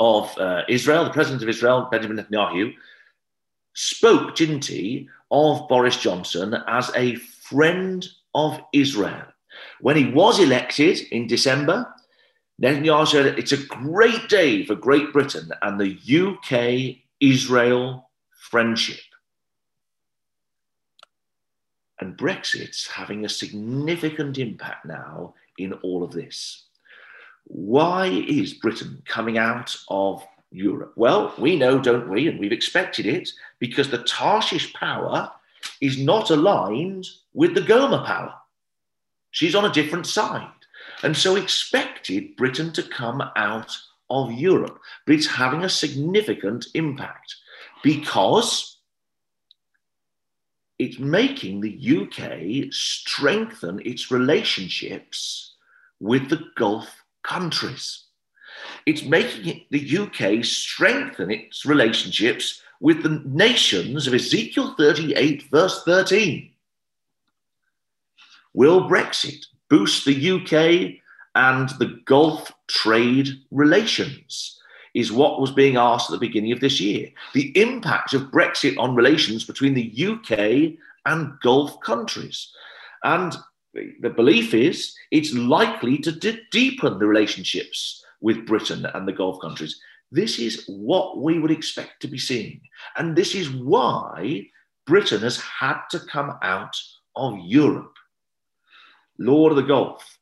of 0.00 0.36
uh, 0.38 0.62
Israel, 0.68 1.04
the 1.04 1.10
President 1.10 1.42
of 1.42 1.48
Israel, 1.48 1.88
Benjamin 1.90 2.16
Netanyahu, 2.16 2.72
spoke, 3.74 4.34
didn't 4.34 4.64
he, 4.64 5.08
of 5.30 5.68
Boris 5.68 5.98
Johnson 5.98 6.54
as 6.66 6.90
a 6.94 7.16
friend 7.16 8.08
of 8.34 8.58
Israel. 8.72 9.24
When 9.80 9.96
he 9.96 10.06
was 10.06 10.40
elected 10.40 11.00
in 11.10 11.26
December, 11.26 11.92
Netanyahu 12.62 13.06
said 13.06 13.38
it's 13.38 13.52
a 13.52 13.66
great 13.66 14.28
day 14.28 14.64
for 14.64 14.74
Great 14.74 15.12
Britain 15.12 15.50
and 15.62 15.80
the 15.80 15.98
UK 16.08 17.02
Israel 17.20 18.10
friendship. 18.30 19.00
And 22.00 22.16
Brexit's 22.16 22.86
having 22.86 23.24
a 23.24 23.28
significant 23.28 24.38
impact 24.38 24.84
now 24.84 25.34
in 25.58 25.72
all 25.74 26.02
of 26.02 26.12
this. 26.12 26.64
Why 27.44 28.06
is 28.06 28.54
Britain 28.54 29.02
coming 29.06 29.38
out 29.38 29.76
of 29.88 30.26
Europe? 30.50 30.92
Well, 30.96 31.34
we 31.38 31.56
know, 31.56 31.78
don't 31.78 32.08
we? 32.08 32.28
And 32.28 32.38
we've 32.38 32.52
expected 32.52 33.06
it 33.06 33.30
because 33.58 33.90
the 33.90 34.02
Tarshish 34.04 34.72
power 34.74 35.30
is 35.80 35.98
not 35.98 36.30
aligned 36.30 37.08
with 37.32 37.54
the 37.54 37.60
Gomer 37.60 38.04
power. 38.04 38.34
She's 39.30 39.54
on 39.54 39.64
a 39.64 39.72
different 39.72 40.06
side. 40.06 40.48
And 41.02 41.16
so 41.16 41.36
expected 41.36 42.36
Britain 42.36 42.72
to 42.72 42.82
come 42.82 43.22
out 43.36 43.76
of 44.10 44.32
Europe. 44.32 44.78
But 45.06 45.16
it's 45.16 45.26
having 45.26 45.64
a 45.64 45.68
significant 45.68 46.66
impact 46.74 47.34
because 47.82 48.78
it's 50.78 50.98
making 50.98 51.60
the 51.60 52.00
UK 52.02 52.72
strengthen 52.72 53.80
its 53.84 54.10
relationships 54.10 55.54
with 56.00 56.28
the 56.28 56.44
Gulf 56.56 57.04
countries. 57.22 58.04
It's 58.86 59.02
making 59.02 59.64
the 59.70 59.98
UK 59.98 60.44
strengthen 60.44 61.30
its 61.30 61.64
relationships 61.64 62.60
with 62.80 63.02
the 63.02 63.22
nations 63.24 64.06
of 64.06 64.14
Ezekiel 64.14 64.74
38, 64.76 65.44
verse 65.50 65.82
13. 65.84 66.50
Will 68.52 68.88
Brexit 68.88 69.46
boost 69.74 70.04
the 70.04 70.30
UK 70.30 71.00
and 71.34 71.68
the 71.80 72.00
Gulf 72.04 72.52
trade 72.68 73.28
relations? 73.50 74.60
Is 74.94 75.10
what 75.10 75.40
was 75.40 75.50
being 75.50 75.76
asked 75.76 76.08
at 76.08 76.12
the 76.12 76.26
beginning 76.26 76.52
of 76.52 76.60
this 76.60 76.80
year. 76.80 77.08
The 77.32 77.50
impact 77.60 78.14
of 78.14 78.30
Brexit 78.30 78.78
on 78.78 78.94
relations 78.94 79.42
between 79.42 79.74
the 79.74 79.90
UK 80.10 80.78
and 81.04 81.32
Gulf 81.42 81.80
countries. 81.80 82.52
And 83.02 83.36
the 83.72 84.10
belief 84.10 84.54
is 84.54 84.94
it's 85.10 85.34
likely 85.34 85.98
to 85.98 86.38
deepen 86.52 87.00
the 87.00 87.08
relationships 87.08 88.04
with 88.20 88.46
Britain 88.46 88.86
and 88.94 89.08
the 89.08 89.12
Gulf 89.12 89.40
countries. 89.40 89.80
This 90.12 90.38
is 90.38 90.64
what 90.68 91.18
we 91.18 91.40
would 91.40 91.50
expect 91.50 92.00
to 92.02 92.06
be 92.06 92.18
seeing. 92.18 92.60
And 92.96 93.16
this 93.16 93.34
is 93.34 93.50
why 93.50 94.46
Britain 94.86 95.22
has 95.22 95.40
had 95.40 95.80
to 95.90 95.98
come 95.98 96.38
out 96.42 96.76
of 97.16 97.36
Europe. 97.40 97.96
Lord 99.18 99.52
of 99.52 99.56
the 99.56 99.62
Gulf, 99.62 100.18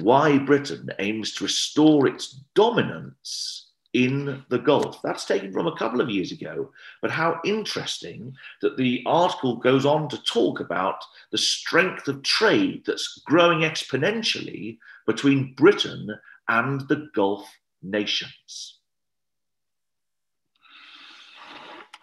why 0.00 0.38
Britain 0.38 0.90
aims 0.98 1.32
to 1.34 1.44
restore 1.44 2.06
its 2.06 2.40
dominance 2.54 3.66
in 3.96 4.44
the 4.50 4.58
Gulf. 4.58 5.00
That's 5.02 5.24
taken 5.24 5.52
from 5.52 5.66
a 5.66 5.76
couple 5.76 6.02
of 6.02 6.10
years 6.10 6.30
ago, 6.30 6.70
but 7.00 7.10
how 7.10 7.40
interesting 7.46 8.34
that 8.60 8.76
the 8.76 9.02
article 9.06 9.56
goes 9.56 9.86
on 9.86 10.10
to 10.10 10.22
talk 10.24 10.60
about 10.60 11.02
the 11.32 11.38
strength 11.38 12.06
of 12.06 12.22
trade 12.22 12.82
that's 12.86 13.22
growing 13.24 13.60
exponentially 13.60 14.76
between 15.06 15.54
Britain 15.54 16.14
and 16.48 16.86
the 16.88 17.08
Gulf 17.14 17.50
nations. 17.82 18.80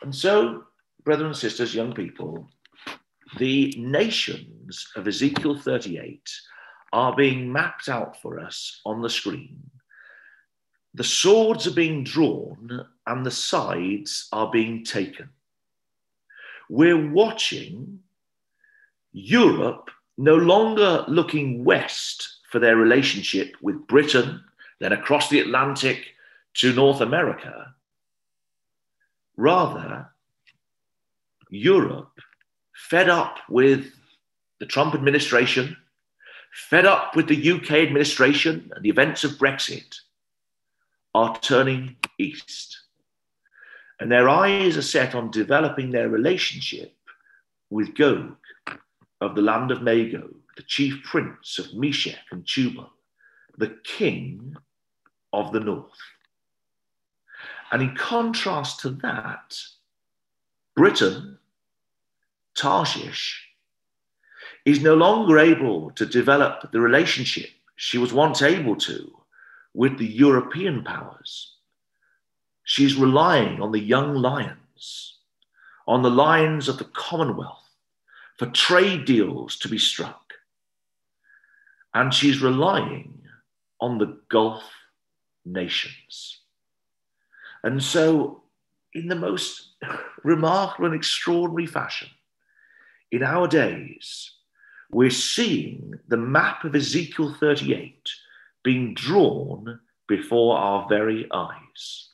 And 0.01 0.15
so, 0.15 0.63
brothers 1.03 1.27
and 1.27 1.37
sisters, 1.37 1.75
young 1.75 1.93
people, 1.93 2.49
the 3.37 3.73
nations 3.77 4.87
of 4.95 5.07
Ezekiel 5.07 5.57
38 5.57 6.29
are 6.91 7.15
being 7.15 7.51
mapped 7.51 7.89
out 7.89 8.21
for 8.21 8.39
us 8.39 8.81
on 8.85 9.01
the 9.01 9.09
screen. 9.09 9.57
The 10.93 11.03
swords 11.03 11.65
are 11.65 11.73
being 11.73 12.03
drawn 12.03 12.85
and 13.07 13.25
the 13.25 13.31
sides 13.31 14.27
are 14.31 14.51
being 14.51 14.85
taken. 14.85 15.29
We're 16.69 17.09
watching 17.09 17.99
Europe 19.11 19.89
no 20.17 20.35
longer 20.35 21.03
looking 21.07 21.63
west 21.63 22.37
for 22.51 22.59
their 22.59 22.75
relationship 22.75 23.55
with 23.61 23.87
Britain, 23.87 24.43
then 24.79 24.91
across 24.93 25.29
the 25.29 25.39
Atlantic 25.39 26.05
to 26.55 26.73
North 26.73 27.01
America. 27.01 27.73
Rather, 29.35 30.09
Europe 31.49 32.19
fed 32.73 33.09
up 33.09 33.39
with 33.49 33.91
the 34.59 34.65
Trump 34.65 34.93
administration, 34.93 35.77
fed 36.51 36.85
up 36.85 37.15
with 37.15 37.27
the 37.27 37.51
UK 37.51 37.71
administration 37.71 38.71
and 38.75 38.83
the 38.83 38.89
events 38.89 39.23
of 39.23 39.31
Brexit, 39.31 39.99
are 41.15 41.37
turning 41.39 41.95
east. 42.17 42.79
And 43.99 44.11
their 44.11 44.27
eyes 44.27 44.75
are 44.77 44.81
set 44.81 45.15
on 45.15 45.31
developing 45.31 45.91
their 45.91 46.09
relationship 46.09 46.93
with 47.69 47.95
Gog 47.95 48.35
of 49.21 49.35
the 49.35 49.41
land 49.41 49.71
of 49.71 49.81
Magog, 49.81 50.33
the 50.57 50.63
chief 50.63 51.03
prince 51.03 51.59
of 51.59 51.73
Meshech 51.73 52.25
and 52.31 52.45
Tubal, 52.45 52.91
the 53.57 53.77
king 53.83 54.55
of 55.31 55.51
the 55.51 55.59
north. 55.59 55.91
And 57.71 57.81
in 57.81 57.95
contrast 57.95 58.79
to 58.81 58.89
that, 58.89 59.57
Britain 60.75 61.37
Tarshish, 62.55 63.47
is 64.65 64.81
no 64.81 64.95
longer 64.95 65.39
able 65.39 65.91
to 65.91 66.05
develop 66.05 66.71
the 66.71 66.79
relationship 66.79 67.49
she 67.75 67.97
was 67.97 68.13
once 68.13 68.41
able 68.41 68.75
to 68.77 69.11
with 69.73 69.97
the 69.97 70.07
European 70.07 70.83
powers. 70.83 71.55
She's 72.63 72.95
relying 72.95 73.61
on 73.61 73.71
the 73.71 73.79
young 73.79 74.15
lions, 74.15 75.17
on 75.87 76.01
the 76.01 76.09
lions 76.09 76.69
of 76.69 76.77
the 76.77 76.85
Commonwealth 76.85 77.69
for 78.37 78.45
trade 78.47 79.05
deals 79.05 79.57
to 79.57 79.67
be 79.67 79.77
struck. 79.77 80.33
And 81.93 82.13
she's 82.13 82.41
relying 82.41 83.21
on 83.81 83.97
the 83.97 84.17
Gulf 84.29 84.63
nations. 85.45 86.39
And 87.63 87.83
so, 87.83 88.43
in 88.93 89.07
the 89.07 89.15
most 89.15 89.73
remarkable 90.23 90.85
and 90.85 90.95
extraordinary 90.95 91.67
fashion, 91.67 92.09
in 93.13 93.21
our 93.21 93.47
days, 93.47 94.31
we're 94.89 95.11
seeing 95.11 95.93
the 96.07 96.17
map 96.17 96.63
of 96.63 96.75
Ezekiel 96.75 97.35
38 97.39 98.09
being 98.63 98.95
drawn 98.95 99.79
before 100.07 100.57
our 100.57 100.89
very 100.89 101.27
eyes. 101.31 102.09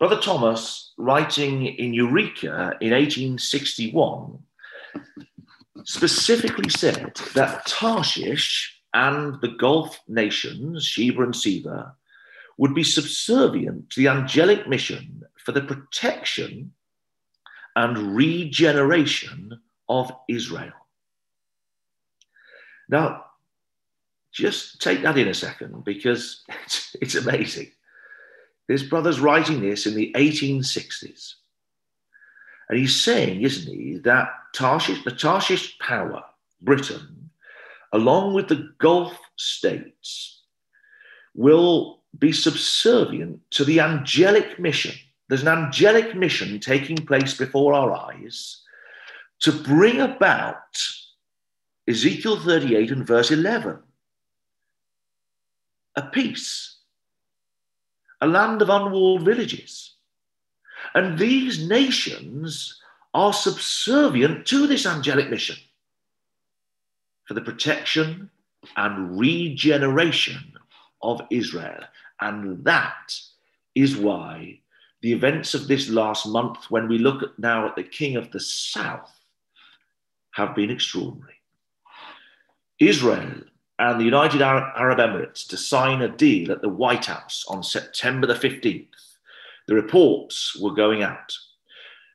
Brother 0.00 0.20
Thomas, 0.20 0.92
writing 0.98 1.66
in 1.66 1.94
Eureka 1.94 2.76
in 2.80 2.90
1861, 2.90 4.40
specifically 5.84 6.68
said 6.68 7.14
that 7.36 7.64
Tarshish 7.66 8.76
and 8.92 9.40
the 9.40 9.54
Gulf 9.56 10.00
nations, 10.08 10.84
Sheba 10.84 11.22
and 11.22 11.36
Seba, 11.36 11.94
would 12.58 12.74
be 12.74 12.82
subservient 12.82 13.90
to 13.90 14.00
the 14.00 14.08
angelic 14.08 14.68
mission 14.68 15.22
for 15.36 15.52
the 15.52 15.62
protection 15.62 16.72
and 17.76 18.14
regeneration 18.14 19.60
of 19.88 20.12
Israel. 20.28 20.72
Now, 22.88 23.24
just 24.32 24.80
take 24.80 25.02
that 25.02 25.18
in 25.18 25.28
a 25.28 25.34
second 25.34 25.84
because 25.84 26.42
it's, 26.64 26.96
it's 27.00 27.14
amazing. 27.14 27.70
This 28.68 28.82
brother's 28.82 29.20
writing 29.20 29.60
this 29.60 29.86
in 29.86 29.94
the 29.94 30.12
1860s. 30.16 31.34
And 32.68 32.78
he's 32.78 33.00
saying, 33.00 33.42
isn't 33.42 33.72
he, 33.72 33.98
that 34.04 34.30
Tarshish, 34.54 35.04
the 35.04 35.10
Tarshish 35.10 35.78
power, 35.78 36.22
Britain, 36.62 37.30
along 37.92 38.34
with 38.34 38.48
the 38.48 38.72
Gulf 38.78 39.18
states, 39.36 40.42
will 41.34 42.00
be 42.18 42.32
subservient 42.32 43.40
to 43.50 43.64
the 43.64 43.80
angelic 43.80 44.58
mission 44.58 44.94
there's 45.32 45.40
an 45.40 45.48
angelic 45.48 46.14
mission 46.14 46.60
taking 46.60 47.06
place 47.06 47.32
before 47.32 47.72
our 47.72 47.90
eyes 47.90 48.60
to 49.40 49.50
bring 49.50 49.98
about 49.98 50.76
Ezekiel 51.88 52.38
38 52.38 52.90
and 52.90 53.06
verse 53.06 53.30
11 53.30 53.78
a 55.96 56.02
peace, 56.02 56.80
a 58.20 58.26
land 58.26 58.60
of 58.60 58.68
unwalled 58.68 59.22
villages. 59.22 59.94
And 60.92 61.18
these 61.18 61.66
nations 61.66 62.78
are 63.14 63.32
subservient 63.32 64.46
to 64.48 64.66
this 64.66 64.84
angelic 64.84 65.30
mission 65.30 65.56
for 67.24 67.32
the 67.32 67.40
protection 67.40 68.28
and 68.76 69.18
regeneration 69.18 70.58
of 71.00 71.22
Israel. 71.30 71.84
And 72.20 72.62
that 72.64 73.14
is 73.74 73.96
why 73.96 74.58
the 75.02 75.12
events 75.12 75.52
of 75.52 75.66
this 75.66 75.88
last 75.90 76.26
month, 76.26 76.70
when 76.70 76.88
we 76.88 76.96
look 76.96 77.22
at 77.22 77.38
now 77.38 77.66
at 77.66 77.74
the 77.74 77.82
King 77.82 78.16
of 78.16 78.30
the 78.30 78.40
South, 78.40 79.12
have 80.30 80.54
been 80.54 80.70
extraordinary. 80.70 81.34
Israel 82.78 83.42
and 83.78 84.00
the 84.00 84.04
United 84.04 84.40
Arab 84.42 84.98
Emirates 84.98 85.46
to 85.48 85.56
sign 85.56 86.02
a 86.02 86.08
deal 86.08 86.52
at 86.52 86.62
the 86.62 86.68
White 86.68 87.06
House 87.06 87.44
on 87.48 87.64
September 87.64 88.28
the 88.28 88.34
15th. 88.34 88.86
The 89.66 89.74
reports 89.74 90.56
were 90.60 90.72
going 90.72 91.02
out. 91.02 91.36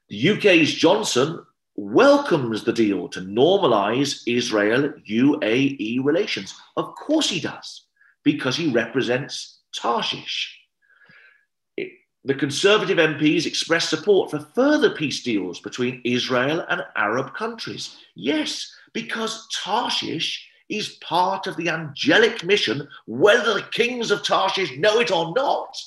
The 0.09 0.29
UK's 0.31 0.73
Johnson 0.73 1.45
welcomes 1.75 2.63
the 2.63 2.73
deal 2.73 3.09
to 3.09 3.19
normalize 3.19 4.21
Israel 4.25 4.93
UAE 5.09 6.03
relations. 6.03 6.55
Of 6.77 6.95
course 6.95 7.29
he 7.29 7.41
does, 7.41 7.83
because 8.23 8.55
he 8.55 8.71
represents 8.71 9.59
Tarshish 9.75 10.57
the 12.27 12.35
Conservative 12.35 12.97
MPs 12.97 13.45
expressed 13.45 13.89
support 13.89 14.29
for 14.29 14.39
further 14.39 14.89
peace 14.89 15.23
deals 15.23 15.61
between 15.61 16.01
Israel 16.03 16.65
and 16.69 16.83
Arab 16.97 17.33
countries. 17.33 17.95
Yes, 18.15 18.75
because 18.91 19.47
Tarshish 19.47 20.45
is 20.67 20.97
part 20.99 21.47
of 21.47 21.55
the 21.55 21.69
angelic 21.69 22.43
mission, 22.43 22.85
whether 23.05 23.53
the 23.53 23.65
kings 23.71 24.11
of 24.11 24.23
Tarshish 24.23 24.77
know 24.77 24.99
it 24.99 25.09
or 25.09 25.33
not, 25.37 25.81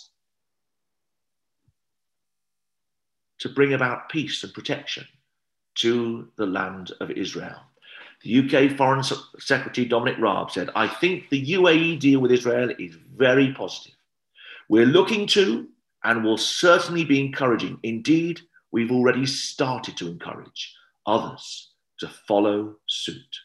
to 3.41 3.51
bring 3.51 3.75
about 3.75 4.09
peace 4.09 4.43
and 4.43 4.55
protection 4.55 5.05
to 5.75 6.27
the 6.37 6.47
land 6.47 6.93
of 7.01 7.11
Israel. 7.11 7.61
The 8.23 8.39
UK 8.39 8.79
Foreign 8.79 9.03
Secretary 9.39 9.87
Dominic 9.87 10.19
Raab 10.19 10.51
said, 10.51 10.71
I 10.75 10.89
think 10.89 11.29
the 11.29 11.53
UAE 11.53 12.01
deal 12.01 12.21
with 12.21 12.33
Israel 12.33 12.71
is 12.79 12.97
very 13.15 13.53
positive. 13.53 13.95
We're 14.71 14.87
looking 14.87 15.27
to 15.29 15.69
and 16.05 16.25
will 16.25 16.39
certainly 16.39 17.05
be 17.05 17.21
encouraging. 17.21 17.79
Indeed, 17.83 18.41
we've 18.73 18.93
already 18.93 19.27
started 19.27 19.97
to 19.99 20.09
encourage 20.09 20.75
others 21.07 21.71
to 21.99 22.09
follow 22.09 22.77
suit. 22.87 23.39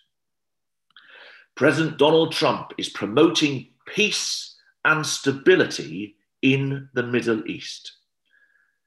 President 1.55 1.97
Donald 1.97 2.31
Trump 2.31 2.73
is 2.77 2.89
promoting 2.89 3.67
peace 3.87 4.55
and 4.83 5.05
stability 5.05 6.15
in 6.41 6.89
the 6.93 7.03
Middle 7.03 7.45
East. 7.47 7.93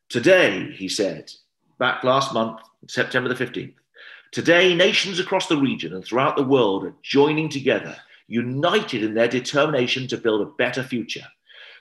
Today, 0.09 0.71
he 0.73 0.89
said, 0.89 1.33
back 1.79 2.05
last 2.05 2.33
month, 2.33 2.61
September 2.87 3.33
the 3.33 3.45
15th, 3.45 3.75
today 4.33 4.75
nations 4.75 5.19
across 5.19 5.49
the 5.49 5.57
region 5.57 5.95
and 5.95 6.05
throughout 6.05 6.37
the 6.37 6.43
world 6.43 6.85
are 6.85 6.95
joining 7.03 7.49
together, 7.49 7.97
united 8.27 9.03
in 9.03 9.15
their 9.15 9.29
determination 9.29 10.07
to 10.07 10.17
build 10.17 10.43
a 10.43 10.53
better 10.53 10.83
future 10.83 11.27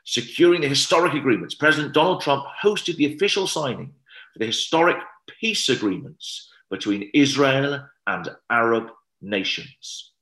securing 0.08 0.62
the 0.62 0.70
historic 0.70 1.14
agreements. 1.14 1.54
President 1.54 1.94
Donald 1.94 2.22
Trump 2.22 2.46
hosted 2.64 2.96
the 2.96 3.14
official 3.14 3.46
signing 3.46 3.94
for 4.32 4.40
the 4.40 4.46
historic 4.46 4.96
peace 5.42 5.68
agreements 5.68 6.50
between 6.70 7.12
Israel 7.14 7.86
and 8.08 8.30
Arab 8.50 8.88
nations. 9.22 10.14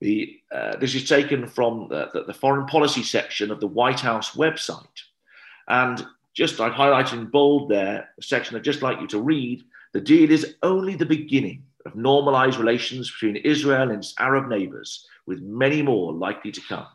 The, 0.00 0.38
uh, 0.50 0.76
this 0.78 0.94
is 0.94 1.06
taken 1.06 1.46
from 1.46 1.88
the, 1.90 2.08
the, 2.14 2.24
the, 2.24 2.32
foreign 2.32 2.64
policy 2.64 3.02
section 3.02 3.50
of 3.50 3.60
the 3.60 3.66
White 3.66 4.00
House 4.00 4.30
website. 4.30 4.86
And 5.68 6.06
just 6.32 6.58
I'd 6.58 6.72
highlight 6.72 7.12
in 7.12 7.26
bold 7.26 7.68
there 7.68 8.08
a 8.18 8.22
section 8.22 8.56
I'd 8.56 8.64
just 8.64 8.80
like 8.80 9.02
you 9.02 9.06
to 9.08 9.20
read. 9.20 9.64
The 9.92 10.00
deal 10.00 10.30
is 10.30 10.54
only 10.62 10.94
the 10.94 11.04
beginning 11.04 11.62
of 11.84 11.94
normalized 11.94 12.58
relations 12.58 13.10
between 13.10 13.36
Israel 13.36 13.82
and 13.82 13.92
its 13.98 14.14
Arab 14.18 14.48
neighbors, 14.48 15.06
with 15.26 15.42
many 15.42 15.82
more 15.82 16.14
likely 16.14 16.52
to 16.52 16.60
come 16.66 16.86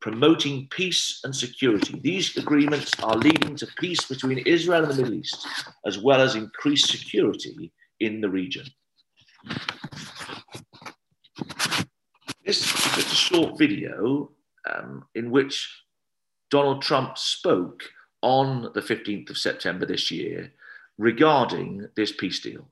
promoting 0.00 0.68
peace 0.70 1.20
and 1.24 1.34
security. 1.34 1.98
These 2.02 2.36
agreements 2.36 2.92
are 3.02 3.16
leading 3.16 3.56
to 3.56 3.66
peace 3.78 4.04
between 4.04 4.38
Israel 4.38 4.84
and 4.84 4.92
the 4.92 5.02
Middle 5.02 5.14
East, 5.14 5.46
as 5.84 5.98
well 5.98 6.20
as 6.20 6.34
increased 6.34 6.90
security 6.90 7.72
in 8.00 8.20
the 8.20 8.28
region. 8.28 8.66
This 12.44 12.96
is 12.96 13.12
a 13.12 13.14
short 13.14 13.58
video 13.58 14.30
um, 14.72 15.04
in 15.14 15.30
which 15.30 15.68
Donald 16.50 16.82
Trump 16.82 17.18
spoke 17.18 17.82
on 18.22 18.70
the 18.74 18.80
15th 18.80 19.30
of 19.30 19.38
September 19.38 19.84
this 19.84 20.10
year 20.10 20.52
regarding 20.96 21.88
this 21.94 22.12
peace 22.12 22.40
deal. 22.40 22.66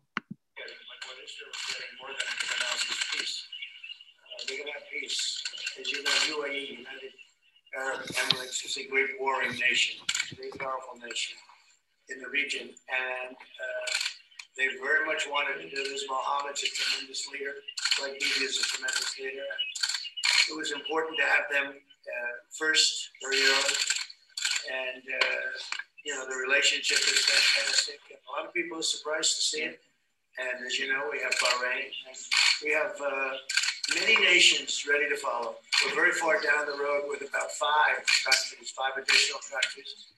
Emirates 8.15 8.65
is 8.65 8.77
a 8.77 8.87
great 8.89 9.11
warring 9.21 9.59
nation, 9.59 10.01
a 10.33 10.35
very 10.37 10.51
powerful 10.59 10.99
nation 11.03 11.37
in 12.09 12.21
the 12.21 12.29
region. 12.29 12.71
And 12.71 13.37
uh, 13.37 13.91
they 14.57 14.69
very 14.81 15.05
much 15.05 15.27
wanted 15.31 15.61
to 15.63 15.69
do 15.69 15.83
this. 15.85 16.05
Mohammed's 16.09 16.63
a 16.63 16.69
tremendous 16.69 17.29
leader, 17.29 17.55
like 18.01 18.17
he 18.21 18.45
is 18.45 18.59
a 18.59 18.65
tremendous 18.65 19.19
leader. 19.19 19.45
It 20.51 20.57
was 20.57 20.73
important 20.73 21.19
to 21.19 21.25
have 21.25 21.45
them 21.51 21.75
uh, 21.77 22.35
first, 22.57 23.11
very 23.23 23.43
early. 23.43 23.75
And, 24.71 25.03
uh, 25.03 25.47
you 26.05 26.15
know, 26.15 26.25
the 26.29 26.37
relationship 26.37 26.99
is 26.99 27.25
fantastic. 27.25 27.99
And 28.11 28.19
a 28.19 28.31
lot 28.33 28.47
of 28.47 28.55
people 28.55 28.79
are 28.79 28.83
surprised 28.83 29.37
to 29.37 29.43
see 29.43 29.63
it. 29.63 29.81
And 30.39 30.67
as 30.67 30.79
you 30.79 30.93
know, 30.93 31.09
we 31.11 31.19
have 31.23 31.33
Bahrain, 31.33 31.89
and 32.07 32.17
we 32.63 32.71
have 32.73 32.93
uh, 33.01 33.33
many 33.95 34.17
nations 34.17 34.85
ready 34.89 35.09
to 35.09 35.17
follow. 35.17 35.57
We're 35.85 35.95
very 35.95 36.13
far 36.13 36.41
down 36.41 36.67
the 36.67 36.79
road 36.83 37.07
with 37.09 37.23
about 37.23 37.53
five 37.53 38.03
countries, 38.25 38.73
five 38.75 38.99
additional 38.99 39.41
countries. 39.47 40.11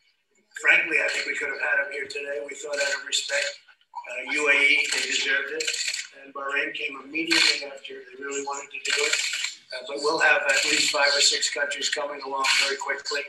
Frankly, 0.61 0.97
I 1.05 1.09
think 1.13 1.27
we 1.27 1.37
could 1.37 1.49
have 1.51 1.61
had 1.61 1.85
them 1.85 1.93
here 1.93 2.07
today. 2.07 2.41
We 2.49 2.55
thought 2.57 2.77
out 2.81 2.95
of 3.01 3.07
respect. 3.07 3.61
Uh, 4.09 4.33
UAE, 4.33 4.91
they 4.91 5.03
deserved 5.05 5.53
it. 5.53 5.69
And 6.25 6.35
Bahrain 6.35 6.73
came 6.75 6.99
immediately 7.05 7.69
after. 7.69 7.95
They 7.95 8.25
really 8.25 8.43
wanted 8.43 8.71
to 8.73 8.81
do 8.91 8.97
it. 9.05 9.15
Uh, 9.69 9.85
but 9.87 9.97
we'll 10.01 10.19
have 10.19 10.43
at 10.49 10.65
least 10.65 10.91
five 10.91 11.09
or 11.15 11.21
six 11.21 11.53
countries 11.53 11.91
coming 11.91 12.21
along 12.25 12.47
very 12.65 12.77
quickly. 12.77 13.21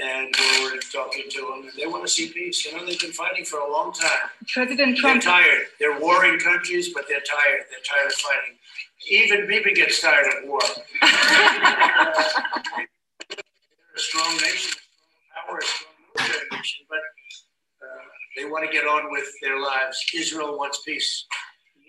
And 0.00 0.34
we're 0.62 0.80
talking 0.92 1.24
to 1.30 1.40
them, 1.40 1.68
and 1.68 1.72
they 1.78 1.86
want 1.86 2.02
to 2.02 2.10
see 2.10 2.30
peace. 2.32 2.64
You 2.64 2.76
know, 2.76 2.84
they've 2.84 2.98
been 2.98 3.12
fighting 3.12 3.44
for 3.44 3.60
a 3.60 3.70
long 3.70 3.92
time. 3.92 4.28
President 4.52 4.96
Trump. 4.96 5.22
They're 5.22 5.32
tired. 5.32 5.66
They're 5.78 6.00
warring 6.00 6.40
countries, 6.40 6.92
but 6.92 7.04
they're 7.08 7.20
tired. 7.20 7.60
They're 7.70 7.84
tired 7.86 8.10
of 8.10 8.14
fighting 8.14 8.56
even 9.10 9.46
Bibi 9.46 9.74
gets 9.74 10.00
tired 10.00 10.26
of 10.26 10.48
war. 10.48 10.60
They're 11.00 11.10
a 13.96 13.98
strong 13.98 14.32
nation, 14.36 14.72
strong 14.72 15.46
power, 15.46 15.60
strong 15.60 15.94
military 16.16 16.48
nation, 16.52 16.86
but 16.88 16.98
uh, 16.98 18.04
they 18.36 18.44
want 18.44 18.64
to 18.66 18.72
get 18.72 18.86
on 18.86 19.10
with 19.10 19.26
their 19.42 19.60
lives. 19.60 19.98
Israel 20.14 20.56
wants 20.56 20.82
peace. 20.86 21.26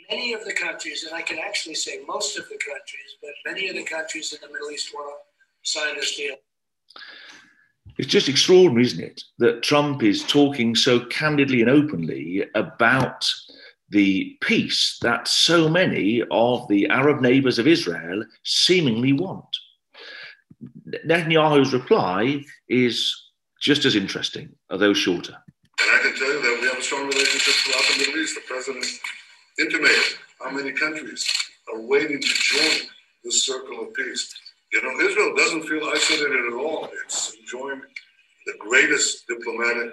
Many 0.10 0.34
of 0.34 0.44
the 0.44 0.54
countries, 0.54 1.04
and 1.04 1.16
I 1.16 1.22
can 1.22 1.40
actually 1.40 1.76
say 1.76 2.04
most 2.08 2.38
of 2.38 2.44
the 2.46 2.58
countries, 2.58 3.18
but 3.22 3.32
many 3.46 3.70
of 3.70 3.76
the 3.76 3.84
countries 3.84 4.34
in 4.34 4.40
the 4.42 4.54
Middle 4.54 4.70
East 4.72 4.94
want 4.94 5.10
to 5.10 5.70
sign 5.70 5.96
this 5.96 6.16
deal. 6.16 6.36
It's 7.98 8.08
just 8.08 8.28
extraordinary, 8.28 8.84
isn't 8.84 9.04
it, 9.04 9.24
that 9.38 9.64
Trump 9.64 10.04
is 10.04 10.24
talking 10.24 10.76
so 10.76 11.06
candidly 11.06 11.62
and 11.62 11.70
openly 11.70 12.44
about 12.56 13.26
the 13.94 14.36
peace 14.42 14.98
that 15.02 15.28
so 15.28 15.70
many 15.70 16.24
of 16.32 16.68
the 16.68 16.88
Arab 16.90 17.22
neighbors 17.22 17.60
of 17.60 17.68
Israel 17.68 18.26
seemingly 18.44 19.14
want. 19.14 19.56
Netanyahu's 21.06 21.74
reply 21.74 22.44
is 22.68 22.98
just 23.62 23.86
as 23.86 23.96
interesting, 23.96 24.50
although 24.70 24.94
shorter. 24.94 25.38
And 25.82 25.92
I 25.92 26.00
can 26.02 26.16
tell 26.16 26.28
you 26.28 26.42
that 26.42 26.60
we 26.62 26.68
have 26.68 26.80
a 26.80 26.82
strong 26.82 27.06
relationship 27.06 27.54
throughout 27.54 27.86
the 27.92 28.00
Middle 28.00 28.22
East. 28.22 28.36
The 28.36 28.42
president 28.48 28.86
intimated 29.60 30.18
how 30.42 30.52
many 30.52 30.72
countries 30.72 31.26
are 31.72 31.82
waiting 31.82 32.20
to 32.20 32.28
join 32.28 32.88
this 33.24 33.46
circle 33.46 33.82
of 33.82 33.94
peace. 33.94 34.34
You 34.74 34.82
know, 34.82 35.08
Israel 35.08 35.36
doesn't 35.36 35.64
feel 35.64 35.88
isolated 35.94 36.46
at 36.48 36.54
all. 36.54 36.90
It's 37.06 37.36
enjoying 37.40 37.82
the 38.48 38.54
greatest 38.60 39.28
diplomatic 39.28 39.92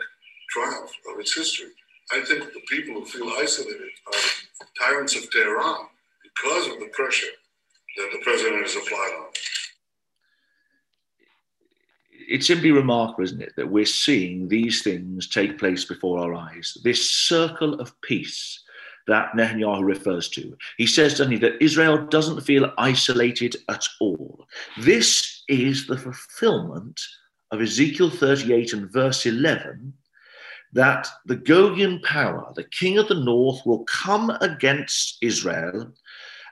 triumph 0.51 0.91
of 1.13 1.21
its 1.21 1.35
history. 1.35 1.69
I 2.13 2.21
think 2.23 2.53
the 2.53 2.61
people 2.69 2.95
who 2.95 3.05
feel 3.05 3.31
isolated 3.39 3.91
are 4.07 4.67
tyrants 4.79 5.17
of 5.17 5.31
Tehran 5.31 5.87
because 6.23 6.67
of 6.67 6.81
the 6.81 6.89
pressure 6.93 7.27
that 7.97 8.09
the 8.13 8.19
president 8.23 8.63
has 8.63 8.77
applied 8.77 9.13
on 9.17 9.23
them. 9.23 9.33
It's 12.29 12.47
simply 12.47 12.71
remarkable, 12.71 13.25
isn't 13.25 13.43
it, 13.43 13.53
that 13.57 13.71
we're 13.71 13.85
seeing 13.85 14.49
these 14.49 14.83
things 14.83 15.29
take 15.29 15.59
place 15.59 15.85
before 15.85 16.19
our 16.21 16.35
eyes. 16.35 16.77
This 16.85 17.11
circle 17.11 17.75
of 17.81 18.01
peace 18.03 18.63
that 19.07 19.33
Netanyahu 19.33 19.83
refers 19.85 20.29
to. 20.31 20.57
He 20.77 20.87
says, 20.87 21.15
doesn't 21.15 21.33
he, 21.33 21.39
that 21.39 21.63
Israel 21.63 22.07
doesn't 22.07 22.43
feel 22.43 22.73
isolated 22.79 23.57
at 23.69 23.85
all. 24.01 24.47
This 24.79 25.43
is 25.49 25.87
the 25.87 25.99
fulfillment 25.99 27.01
of 27.51 27.61
Ezekiel 27.61 28.11
38 28.11 28.73
and 28.75 28.91
verse 28.93 29.27
11, 29.27 29.93
that 30.73 31.09
the 31.27 31.37
Gogian 31.37 32.03
power, 32.03 32.53
the 32.55 32.65
king 32.65 32.99
of 32.99 33.09
the 33.09 33.15
north, 33.15 33.65
will 33.67 33.85
come 33.85 34.31
against 34.41 35.19
Israel 35.21 35.93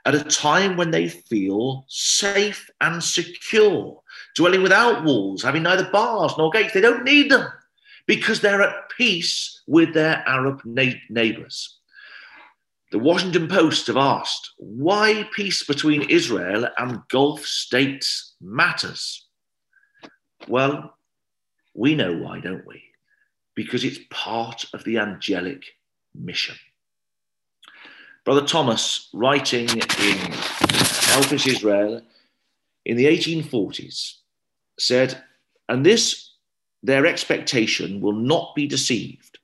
at 0.04 0.14
a 0.14 0.24
time 0.24 0.76
when 0.76 0.90
they 0.90 1.08
feel 1.08 1.84
safe 1.88 2.70
and 2.80 3.02
secure, 3.02 4.00
dwelling 4.34 4.62
without 4.62 5.04
walls, 5.04 5.42
having 5.42 5.62
neither 5.62 5.90
bars 5.90 6.32
nor 6.38 6.50
gates. 6.50 6.72
They 6.72 6.80
don't 6.80 7.04
need 7.04 7.30
them 7.30 7.46
because 8.06 8.40
they're 8.40 8.62
at 8.62 8.88
peace 8.96 9.62
with 9.66 9.92
their 9.94 10.22
Arab 10.26 10.62
na- 10.64 10.98
neighbors. 11.10 11.78
The 12.90 12.98
Washington 12.98 13.48
Post 13.48 13.86
have 13.88 13.98
asked 13.98 14.52
why 14.56 15.28
peace 15.36 15.62
between 15.62 16.08
Israel 16.08 16.66
and 16.78 17.02
Gulf 17.10 17.44
states 17.44 18.34
matters. 18.40 19.26
Well, 20.48 20.96
we 21.74 21.94
know 21.94 22.16
why, 22.16 22.40
don't 22.40 22.66
we? 22.66 22.82
Because 23.58 23.82
it's 23.82 23.98
part 24.08 24.66
of 24.72 24.84
the 24.84 24.98
angelic 24.98 25.64
mission. 26.14 26.54
Brother 28.24 28.46
Thomas, 28.46 29.08
writing 29.12 29.68
in 29.68 30.18
Elpis 31.16 31.44
Israel 31.44 32.00
in 32.84 32.96
the 32.96 33.06
1840s, 33.06 34.18
said, 34.78 35.24
and 35.68 35.84
this, 35.84 36.34
their 36.84 37.04
expectation 37.04 38.00
will 38.00 38.12
not 38.12 38.54
be 38.54 38.68
deceived. 38.68 39.40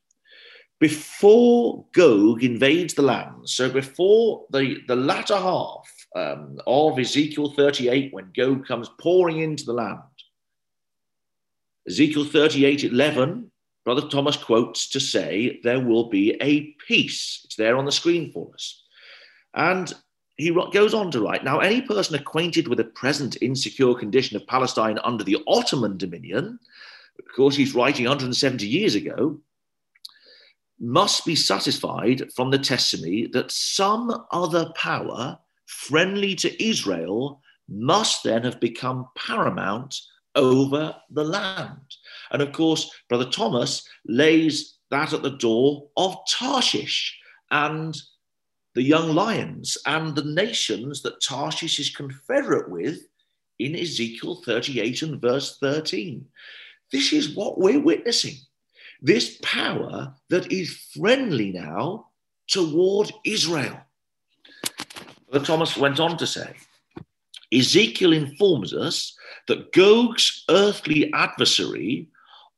Before 0.79 1.85
Gog 1.93 2.45
invades 2.45 2.95
the 2.95 3.03
land, 3.03 3.49
so 3.49 3.69
before 3.69 4.45
the, 4.51 4.77
the 4.87 4.95
latter 4.95 5.37
half 5.37 5.89
um, 6.15 6.61
of 6.69 7.01
Ezekiel 7.01 7.51
38, 7.51 8.13
when 8.15 8.31
Gog 8.37 8.65
comes 8.65 8.89
pouring 9.01 9.41
into 9.41 9.65
the 9.65 9.73
land, 9.73 10.03
Ezekiel 11.89 12.25
38 12.25 12.85
11, 12.85 13.51
Brother 13.85 14.09
Thomas 14.09 14.37
quotes 14.37 14.89
to 14.91 15.01
say, 15.01 15.61
There 15.63 15.81
will 15.81 16.09
be 16.09 16.37
a 16.41 16.75
peace. 16.87 17.43
It's 17.45 17.57
there 17.57 17.77
on 17.77 17.85
the 17.85 17.93
screen 17.93 18.33
for 18.33 18.53
us. 18.55 18.83
And 19.55 19.93
he 20.37 20.51
goes 20.73 20.95
on 20.95 21.11
to 21.13 21.21
write 21.21 21.45
Now, 21.45 21.61
any 21.61 21.83
person 21.83 22.15
acquainted 22.15 22.69
with 22.69 22.79
the 22.79 22.85
present 22.85 23.37
insecure 23.43 23.95
condition 23.95 24.37
of 24.37 24.47
Palestine 24.47 24.99
under 25.05 25.23
the 25.23 25.39
Ottoman 25.47 25.97
dominion, 25.97 26.59
of 27.19 27.25
course, 27.37 27.55
he's 27.55 27.75
writing 27.75 28.07
170 28.07 28.67
years 28.67 28.95
ago, 28.95 29.39
must 30.81 31.25
be 31.25 31.37
satisfied 31.37 32.33
from 32.35 32.51
the 32.51 32.59
testimony 32.59 33.27
that 33.29 33.51
some 33.51 34.27
other 34.33 34.73
power 34.77 35.39
friendly 35.67 36.35
to 36.35 36.63
Israel 36.63 37.41
must 37.69 38.25
then 38.25 38.43
have 38.43 38.61
become 38.61 39.09
paramount 39.17 40.01
over 40.35 40.95
the 41.11 41.25
land. 41.25 41.97
And 42.31 42.43
of 42.43 42.53
course, 42.53 42.91
Brother 43.09 43.31
Thomas 43.31 43.87
lays 44.07 44.75
that 44.91 45.13
at 45.13 45.23
the 45.23 45.31
door 45.31 45.89
of 45.97 46.17
Tarshish 46.29 47.19
and 47.51 47.97
the 48.75 48.83
young 48.83 49.15
lions 49.15 49.79
and 49.87 50.15
the 50.15 50.25
nations 50.25 51.03
that 51.03 51.23
Tarshish 51.23 51.79
is 51.79 51.91
confederate 51.91 52.71
with 52.71 52.99
in 53.59 53.77
Ezekiel 53.77 54.43
38 54.45 55.03
and 55.03 55.21
verse 55.21 55.59
13. 55.59 56.27
This 56.91 57.13
is 57.13 57.35
what 57.35 57.59
we're 57.59 57.81
witnessing. 57.81 58.35
This 59.01 59.39
power 59.43 60.15
that 60.31 60.51
is 60.51 60.77
friendly 60.97 61.53
now 61.53 62.07
toward 62.49 63.13
Israel. 63.25 63.81
Brother 65.31 65.47
Thomas 65.47 65.77
went 65.77 66.01
on 66.01 66.17
to 66.19 66.27
say, 66.27 66.55
Ezekiel 67.53 68.13
informs 68.13 68.75
us 68.75 69.17
that 69.47 69.73
Gog's 69.73 70.45
earthly 70.49 71.13
adversary 71.13 72.09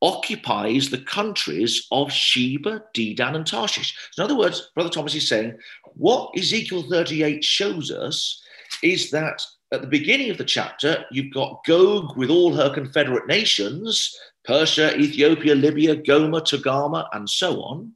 occupies 0.06 0.88
the 0.88 0.98
countries 0.98 1.88
of 1.90 2.12
Sheba, 2.12 2.84
Dedan, 2.94 3.34
and 3.34 3.44
Tarshish. 3.46 3.92
So 4.12 4.22
in 4.22 4.30
other 4.30 4.38
words, 4.38 4.70
Brother 4.72 4.88
Thomas 4.88 5.16
is 5.16 5.28
saying 5.28 5.58
what 5.94 6.30
Ezekiel 6.38 6.84
38 6.88 7.42
shows 7.42 7.90
us 7.90 8.40
is 8.84 9.10
that 9.10 9.42
at 9.72 9.80
the 9.80 9.88
beginning 9.88 10.30
of 10.30 10.38
the 10.38 10.44
chapter, 10.44 11.04
you've 11.10 11.34
got 11.34 11.64
Gog 11.66 12.16
with 12.16 12.30
all 12.30 12.54
her 12.54 12.72
confederate 12.72 13.26
nations 13.26 14.16
Persia, 14.44 14.96
Ethiopia, 14.96 15.56
Libya, 15.56 15.96
Gomer, 15.96 16.40
Togarmah, 16.40 17.08
and 17.12 17.28
so 17.28 17.60
on. 17.62 17.90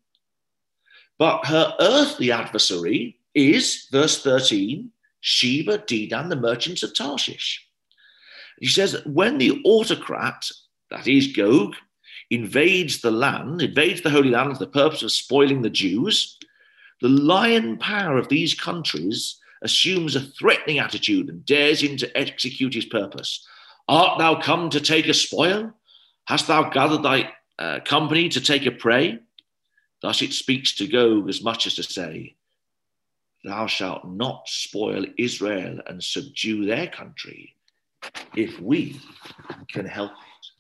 But 1.17 1.47
her 1.47 1.77
earthly 1.79 2.33
adversary 2.33 3.21
is, 3.37 3.87
verse 3.93 4.21
13, 4.25 4.91
Sheba, 5.21 5.79
Dedan, 5.79 6.29
the 6.29 6.35
merchants 6.35 6.83
of 6.83 6.93
Tarshish. 6.93 7.65
He 8.59 8.67
says, 8.67 9.01
when 9.07 9.39
the 9.39 9.63
autocrat, 9.65 10.45
that 10.91 11.07
is 11.07 11.29
Gog, 11.29 11.77
invades 12.31 13.01
the 13.01 13.11
land, 13.11 13.61
invades 13.61 14.03
the 14.03 14.11
Holy 14.11 14.31
Land 14.31 14.53
for 14.53 14.65
the 14.65 14.71
purpose 14.71 15.03
of 15.03 15.13
spoiling 15.13 15.63
the 15.63 15.71
Jews, 15.71 16.39
the 17.01 17.09
lion 17.09 17.79
power 17.79 18.19
of 18.19 18.29
these 18.29 18.55
countries 18.55 19.37
assumes 19.63 20.17
a 20.17 20.21
threatening 20.21 20.79
attitude 20.79 21.29
and 21.29 21.45
dares 21.45 21.83
him 21.83 21.97
to 21.99 22.17
execute 22.17 22.75
his 22.75 22.85
purpose. 22.85 23.47
Art 23.89 24.19
thou 24.19 24.41
come 24.41 24.71
to 24.71 24.81
take 24.81 25.09
a 25.09 25.15
spoil? 25.15 25.73
Hast 26.27 26.47
thou 26.47 26.71
gathered 26.71 27.03
thy 27.03 27.33
uh, 27.59 27.81
company 27.85 28.29
to 28.29 28.41
take 28.41 28.67
a 28.67 28.71
prey? 28.71 29.19
Thus 30.03 30.23
it 30.23 30.33
speaks 30.33 30.75
to 30.77 30.87
Gog 30.87 31.29
as 31.29 31.43
much 31.43 31.67
as 31.67 31.75
to 31.75 31.83
say, 31.83 32.37
Thou 33.43 33.67
shalt 33.67 34.07
not 34.07 34.43
spoil 34.47 35.07
Israel 35.17 35.81
and 35.87 36.05
subdue 36.05 36.67
their 36.67 36.87
country 36.87 37.55
if 38.37 38.61
we 38.61 39.01
can 39.69 39.87
help 39.87 40.13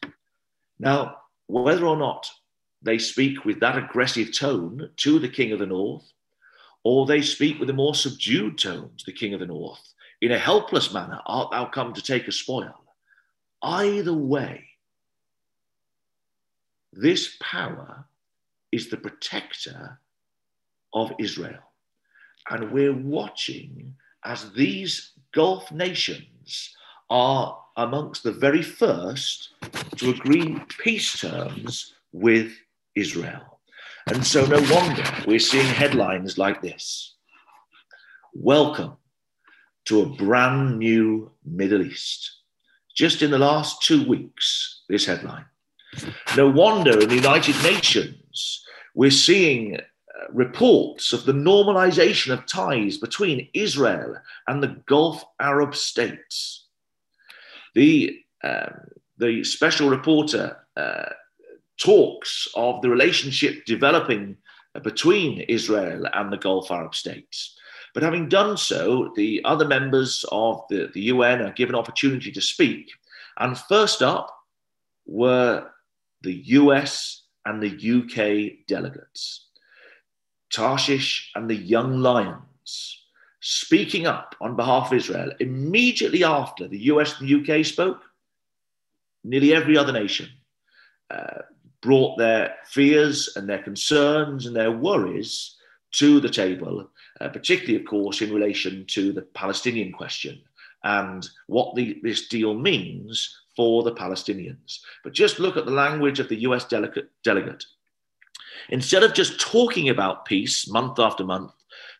it. 0.03 0.13
Now, 0.79 1.19
whether 1.51 1.87
or 1.87 1.97
not 1.97 2.31
they 2.83 2.99
speak 2.99 3.45
with 3.45 3.61
that 3.61 3.77
aggressive 3.77 4.33
tone 4.33 4.91
to 4.97 5.19
the 5.19 5.29
king 5.29 5.53
of 5.53 5.59
the 5.59 5.67
north, 5.67 6.11
or 6.85 7.07
they 7.07 7.21
speak 7.21 7.59
with 7.59 7.69
a 7.69 7.75
more 7.75 7.95
subdued 7.95 8.57
tone 8.57 8.91
to 8.97 9.05
the 9.07 9.13
king 9.13 9.35
of 9.35 9.41
the 9.41 9.47
north, 9.47 9.83
in 10.23 10.33
a 10.33 10.39
helpless 10.39 10.93
manner, 10.93 11.21
art 11.27 11.51
thou 11.51 11.67
come 11.67 11.93
to 11.93 12.03
take 12.03 12.29
a 12.29 12.33
spoil? 12.33 12.75
Either 13.63 14.15
way, 14.15 14.65
this 16.93 17.37
power 17.41 18.07
is 18.73 18.89
the 18.89 18.97
protector 18.97 20.01
of 20.95 21.13
Israel. 21.19 21.63
And 22.49 22.73
we're 22.73 22.97
watching 22.97 23.95
as 24.25 24.53
these 24.53 25.13
Gulf 25.33 25.71
nations 25.71 26.75
are 27.11 27.59
amongst 27.83 28.23
the 28.23 28.33
very 28.33 28.62
first 28.62 29.51
to 29.97 30.11
agree 30.11 30.59
peace 30.79 31.19
terms 31.21 31.95
with 32.12 32.53
Israel. 32.95 33.61
And 34.07 34.27
so, 34.27 34.45
no 34.45 34.61
wonder 34.73 35.05
we're 35.27 35.38
seeing 35.38 35.66
headlines 35.66 36.37
like 36.37 36.61
this 36.61 37.14
Welcome 38.35 38.97
to 39.87 40.03
a 40.03 40.07
brand 40.07 40.79
new 40.79 41.31
Middle 41.45 41.83
East. 41.83 42.31
Just 42.95 43.23
in 43.23 43.31
the 43.31 43.38
last 43.38 43.83
two 43.83 44.07
weeks, 44.07 44.83
this 44.88 45.07
headline. 45.07 45.47
No 46.37 46.51
wonder 46.51 47.01
in 47.01 47.09
the 47.09 47.14
United 47.14 47.57
Nations, 47.62 48.64
we're 48.95 49.11
seeing 49.11 49.77
uh, 49.77 49.81
reports 50.33 51.12
of 51.12 51.25
the 51.25 51.33
normalization 51.33 52.33
of 52.33 52.47
ties 52.47 52.99
between 52.99 53.49
Israel 53.55 54.16
and 54.47 54.62
the 54.62 54.77
Gulf 54.87 55.25
Arab 55.40 55.75
states. 55.75 56.60
The, 57.75 58.19
um, 58.43 58.81
the 59.19 59.45
special 59.45 59.89
reporter 59.89 60.57
uh, 60.77 61.11
talks 61.81 62.49
of 62.55 62.83
the 62.83 62.91
relationship 62.91 63.65
developing 63.65 64.37
between 64.83 65.41
Israel 65.43 66.07
and 66.13 66.33
the 66.33 66.39
Gulf 66.39 66.71
Arab 66.71 66.95
states. 66.95 67.57
But 67.93 68.03
having 68.03 68.29
done 68.29 68.57
so, 68.57 69.13
the 69.17 69.41
other 69.45 69.67
members 69.67 70.25
of 70.31 70.63
the, 70.71 70.91
the 70.95 71.03
UN 71.03 71.43
are 71.43 71.53
given 71.53 71.75
opportunity 71.75 72.31
to 72.31 72.41
speak. 72.41 72.91
And 73.39 73.59
first 73.59 74.03
up 74.03 74.35
were 75.07 75.67
the 76.23 76.35
US 76.47 77.23
and 77.47 77.63
the 77.63 77.71
UK 77.71 78.67
delegates, 78.69 79.47
Tarshish 80.51 81.31
and 81.35 81.49
the 81.49 81.57
Young 81.57 82.01
Lions, 82.01 83.00
speaking 83.40 84.07
up 84.07 84.35
on 84.40 84.57
behalf 84.57 84.88
of 84.88 84.98
Israel 84.98 85.33
immediately 85.40 86.24
after 86.24 86.68
the 86.68 86.79
US 86.85 87.18
and 87.18 87.29
the 87.29 87.59
UK 87.59 87.64
spoke. 87.64 88.03
Nearly 89.24 89.55
every 89.55 89.76
other 89.76 89.92
nation 89.92 90.29
uh, 91.11 91.42
brought 91.81 92.18
their 92.18 92.57
fears 92.66 93.37
and 93.37 93.48
their 93.48 93.62
concerns 93.62 94.46
and 94.46 94.55
their 94.55 94.70
worries 94.70 95.57
to 95.92 96.20
the 96.20 96.29
table, 96.29 96.88
uh, 97.20 97.29
particularly, 97.29 97.76
of 97.76 97.88
course, 97.88 98.22
in 98.22 98.33
relation 98.33 98.85
to 98.87 99.12
the 99.12 99.22
Palestinian 99.22 99.92
question 99.92 100.40
and 100.85 101.29
what 101.46 101.74
the, 101.74 101.98
this 102.03 102.29
deal 102.29 102.55
means 102.55 103.37
for 103.57 103.83
the 103.83 103.92
Palestinians. 103.92 104.79
But 105.05 105.12
just 105.12 105.38
look 105.38 105.57
at 105.57 105.66
the 105.66 105.72
language 105.72 106.20
of 106.20 106.29
the 106.29 106.40
US 106.42 106.64
delegate. 106.64 107.11
delegate. 107.22 107.64
Instead 108.68 109.03
of 109.03 109.14
just 109.14 109.40
talking 109.40 109.88
about 109.88 110.24
peace 110.24 110.68
month 110.68 110.98
after 110.98 111.24
month, 111.24 111.53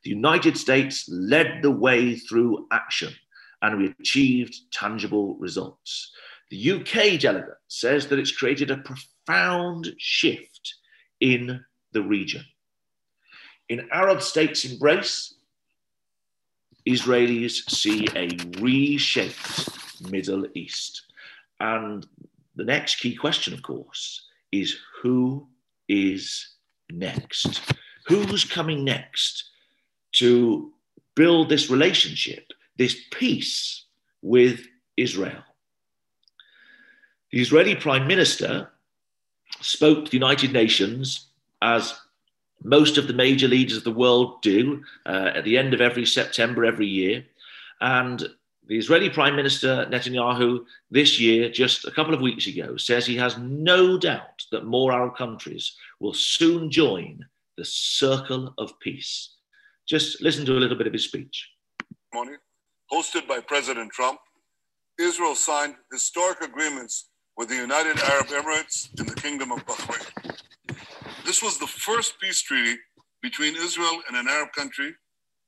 the 0.03 0.11
United 0.11 0.57
States 0.57 1.09
led 1.09 1.63
the 1.63 1.71
way 1.71 2.17
through 2.17 2.67
action 2.71 3.13
and 3.63 3.79
we 3.79 3.95
achieved 4.01 4.57
tangible 4.73 5.37
results. 5.37 6.13
The 6.51 6.73
UK 6.73 7.21
delegate 7.21 7.59
says 7.69 8.07
that 8.07 8.19
it's 8.19 8.33
created 8.33 8.71
a 8.71 8.79
profound 8.79 9.95
shift 9.99 10.75
in 11.21 11.63
the 11.93 12.03
region. 12.03 12.45
In 13.69 13.89
Arab 13.93 14.23
states' 14.23 14.65
embrace, 14.65 15.35
Israelis 16.89 17.71
see 17.71 18.09
a 18.17 18.31
reshaped 18.61 19.69
Middle 20.11 20.47
East. 20.55 21.03
And 21.61 22.07
the 22.57 22.65
next 22.65 22.97
key 22.97 23.15
question, 23.15 23.53
of 23.53 23.63
course, 23.63 24.27
is 24.51 24.77
who 25.03 25.47
is 25.89 26.57
next? 26.91 27.61
Who's 28.07 28.45
coming 28.45 28.83
next 28.83 29.50
to 30.12 30.73
build 31.14 31.49
this 31.49 31.70
relationship, 31.70 32.53
this 32.77 32.96
peace 33.11 33.85
with 34.23 34.66
Israel? 34.96 35.42
The 37.33 37.40
Israeli 37.40 37.77
Prime 37.77 38.07
Minister 38.07 38.70
spoke 39.61 40.05
to 40.05 40.11
the 40.11 40.16
United 40.16 40.53
Nations 40.53 41.27
as 41.62 41.94
most 42.62 42.99
of 42.99 43.07
the 43.07 43.12
major 43.12 43.49
leaders 43.49 43.77
of 43.77 43.85
the 43.85 43.92
world 43.92 44.42
do 44.42 44.83
uh, 45.07 45.31
at 45.35 45.44
the 45.44 45.57
end 45.57 45.75
of 45.75 45.81
every 45.81 46.05
September 46.05 46.64
every 46.64 46.87
year. 46.87 47.25
And 47.81 48.29
the 48.66 48.79
Israeli 48.79 49.11
Prime 49.11 49.35
Minister 49.35 49.87
Netanyahu 49.90 50.64
this 50.90 51.18
year, 51.18 51.51
just 51.51 51.87
a 51.87 51.90
couple 51.90 52.14
of 52.14 52.20
weeks 52.20 52.46
ago, 52.46 52.77
says 52.77 53.07
he 53.07 53.16
has 53.16 53.37
no 53.38 53.99
doubt 53.99 54.44
that 54.53 54.64
more 54.64 54.92
Arab 54.92 55.16
countries 55.16 55.73
will 55.99 56.14
soon 56.14 56.70
join 56.70 57.25
the 57.57 57.64
circle 57.64 58.55
of 58.59 58.79
peace. 58.81 59.31
Just 59.90 60.22
listen 60.22 60.46
to 60.46 60.53
a 60.53 60.61
little 60.62 60.79
bit 60.79 60.87
of 60.87 60.92
his 60.92 61.07
speech. 61.07 61.50
Morning. 62.14 62.37
Hosted 62.92 63.26
by 63.26 63.40
President 63.40 63.90
Trump, 63.90 64.20
Israel 65.00 65.35
signed 65.35 65.74
historic 65.90 66.40
agreements 66.42 67.09
with 67.37 67.48
the 67.48 67.57
United 67.57 67.98
Arab 67.98 68.26
Emirates 68.26 68.88
and 69.00 69.09
the 69.09 69.20
Kingdom 69.20 69.50
of 69.50 69.66
Bahrain. 69.66 70.37
This 71.26 71.42
was 71.42 71.59
the 71.59 71.66
first 71.66 72.20
peace 72.20 72.40
treaty 72.40 72.79
between 73.20 73.57
Israel 73.57 74.00
and 74.07 74.16
an 74.16 74.29
Arab 74.29 74.50
country 74.57 74.94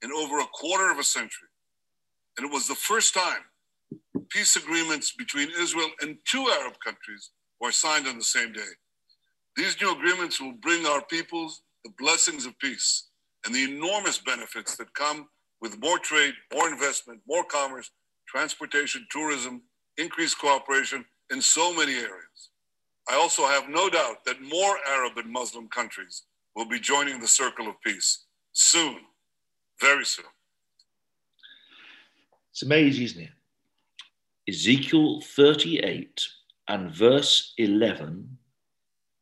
in 0.02 0.10
over 0.10 0.40
a 0.40 0.46
quarter 0.52 0.90
of 0.90 0.98
a 0.98 1.04
century. 1.04 1.48
And 2.36 2.44
it 2.44 2.52
was 2.52 2.66
the 2.66 2.74
first 2.74 3.14
time 3.14 3.44
peace 4.30 4.56
agreements 4.56 5.14
between 5.16 5.50
Israel 5.56 5.90
and 6.00 6.16
two 6.28 6.50
Arab 6.58 6.74
countries 6.84 7.30
were 7.60 7.70
signed 7.70 8.08
on 8.08 8.18
the 8.18 8.24
same 8.24 8.52
day. 8.52 8.72
These 9.54 9.80
new 9.80 9.92
agreements 9.92 10.40
will 10.40 10.54
bring 10.60 10.84
our 10.84 11.04
peoples 11.04 11.62
the 11.84 11.92
blessings 11.96 12.44
of 12.44 12.58
peace 12.58 13.10
and 13.44 13.54
the 13.54 13.64
enormous 13.64 14.18
benefits 14.18 14.76
that 14.76 14.94
come 14.94 15.28
with 15.60 15.80
more 15.80 15.98
trade, 15.98 16.34
more 16.52 16.68
investment, 16.68 17.20
more 17.26 17.44
commerce, 17.44 17.90
transportation, 18.28 19.06
tourism, 19.10 19.62
increased 19.98 20.38
cooperation 20.38 21.04
in 21.30 21.40
so 21.40 21.74
many 21.74 21.94
areas. 21.94 22.50
I 23.08 23.14
also 23.14 23.46
have 23.46 23.68
no 23.68 23.88
doubt 23.90 24.24
that 24.26 24.40
more 24.40 24.76
Arab 24.88 25.18
and 25.18 25.30
Muslim 25.30 25.68
countries 25.68 26.22
will 26.54 26.68
be 26.68 26.78
joining 26.78 27.20
the 27.20 27.28
circle 27.28 27.68
of 27.68 27.80
peace 27.84 28.24
soon, 28.52 28.98
very 29.80 30.04
soon. 30.04 30.26
It's 32.50 32.62
amazing, 32.62 33.04
isn't 33.04 33.22
it? 33.22 33.30
Ezekiel 34.48 35.20
38 35.20 36.20
and 36.68 36.90
verse 36.90 37.54
11 37.58 38.36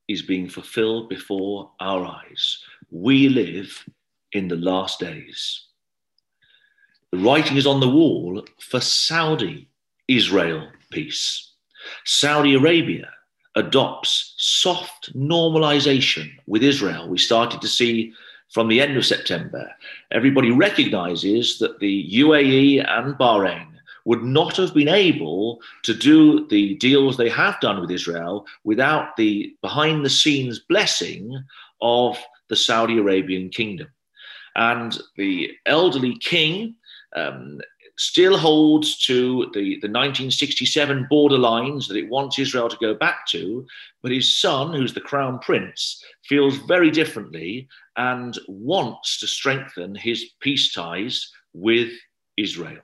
is 0.08 0.22
being 0.22 0.48
fulfilled 0.48 1.08
before 1.08 1.70
our 1.80 2.04
eyes. 2.04 2.58
We 2.90 3.28
live 3.28 3.84
in 4.32 4.48
the 4.48 4.56
last 4.56 5.00
days. 5.00 5.66
The 7.12 7.18
writing 7.18 7.56
is 7.56 7.66
on 7.66 7.80
the 7.80 7.88
wall 7.88 8.44
for 8.60 8.80
Saudi 8.80 9.68
Israel 10.08 10.68
peace. 10.90 11.52
Saudi 12.04 12.54
Arabia 12.54 13.08
adopts 13.56 14.34
soft 14.36 15.12
normalization 15.16 16.30
with 16.46 16.62
Israel. 16.62 17.08
We 17.08 17.18
started 17.18 17.60
to 17.60 17.68
see 17.68 18.12
from 18.50 18.68
the 18.68 18.80
end 18.80 18.96
of 18.96 19.06
September, 19.06 19.70
everybody 20.10 20.50
recognizes 20.50 21.58
that 21.58 21.78
the 21.78 22.10
UAE 22.12 22.84
and 22.88 23.14
Bahrain 23.14 23.68
would 24.04 24.22
not 24.22 24.56
have 24.56 24.74
been 24.74 24.88
able 24.88 25.60
to 25.84 25.94
do 25.94 26.48
the 26.48 26.74
deals 26.76 27.16
they 27.16 27.28
have 27.28 27.60
done 27.60 27.80
with 27.80 27.90
Israel 27.90 28.46
without 28.64 29.16
the 29.16 29.54
behind 29.62 30.04
the 30.04 30.10
scenes 30.10 30.58
blessing 30.58 31.44
of 31.80 32.18
the 32.48 32.56
Saudi 32.56 32.98
Arabian 32.98 33.50
kingdom. 33.50 33.88
And 34.60 35.00
the 35.16 35.52
elderly 35.64 36.18
king 36.18 36.74
um, 37.16 37.62
still 37.96 38.36
holds 38.36 38.98
to 39.06 39.50
the, 39.54 39.80
the 39.80 39.88
1967 39.88 41.06
border 41.08 41.38
lines 41.38 41.88
that 41.88 41.96
it 41.96 42.10
wants 42.10 42.38
Israel 42.38 42.68
to 42.68 42.76
go 42.76 42.92
back 42.92 43.26
to, 43.28 43.66
but 44.02 44.12
his 44.12 44.38
son, 44.38 44.74
who's 44.74 44.92
the 44.92 45.00
crown 45.00 45.38
prince, 45.38 46.04
feels 46.26 46.58
very 46.58 46.90
differently 46.90 47.68
and 47.96 48.38
wants 48.48 49.18
to 49.20 49.26
strengthen 49.26 49.94
his 49.94 50.32
peace 50.40 50.74
ties 50.74 51.32
with 51.54 51.90
Israel. 52.36 52.82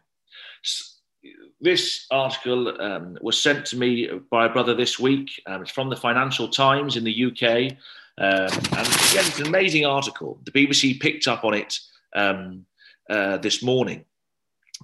This 1.61 2.07
article 2.11 2.81
um, 2.81 3.19
was 3.21 3.43
sent 3.43 3.67
to 3.67 3.77
me 3.77 4.09
by 4.31 4.47
a 4.47 4.53
brother 4.53 4.75
this 4.75 4.99
week. 4.99 5.31
Um, 5.47 5.61
it's 5.61 5.71
from 5.71 5.91
the 5.91 5.97
Financial 5.97 6.49
Times 6.49 6.97
in 6.97 7.05
the 7.05 7.27
UK. 7.27 7.77
Um, 8.19 8.49
and 8.49 8.87
again, 8.87 9.25
it's 9.27 9.41
an 9.41 9.47
amazing 9.47 9.85
article. 9.85 10.41
The 10.45 10.53
BBC 10.53 11.01
picked 11.01 11.29
up 11.29 11.45
on 11.45 11.55
it 11.55 11.79
um, 12.15 12.65
uh, 13.11 13.39
this 13.39 13.63
morning. 13.63 14.05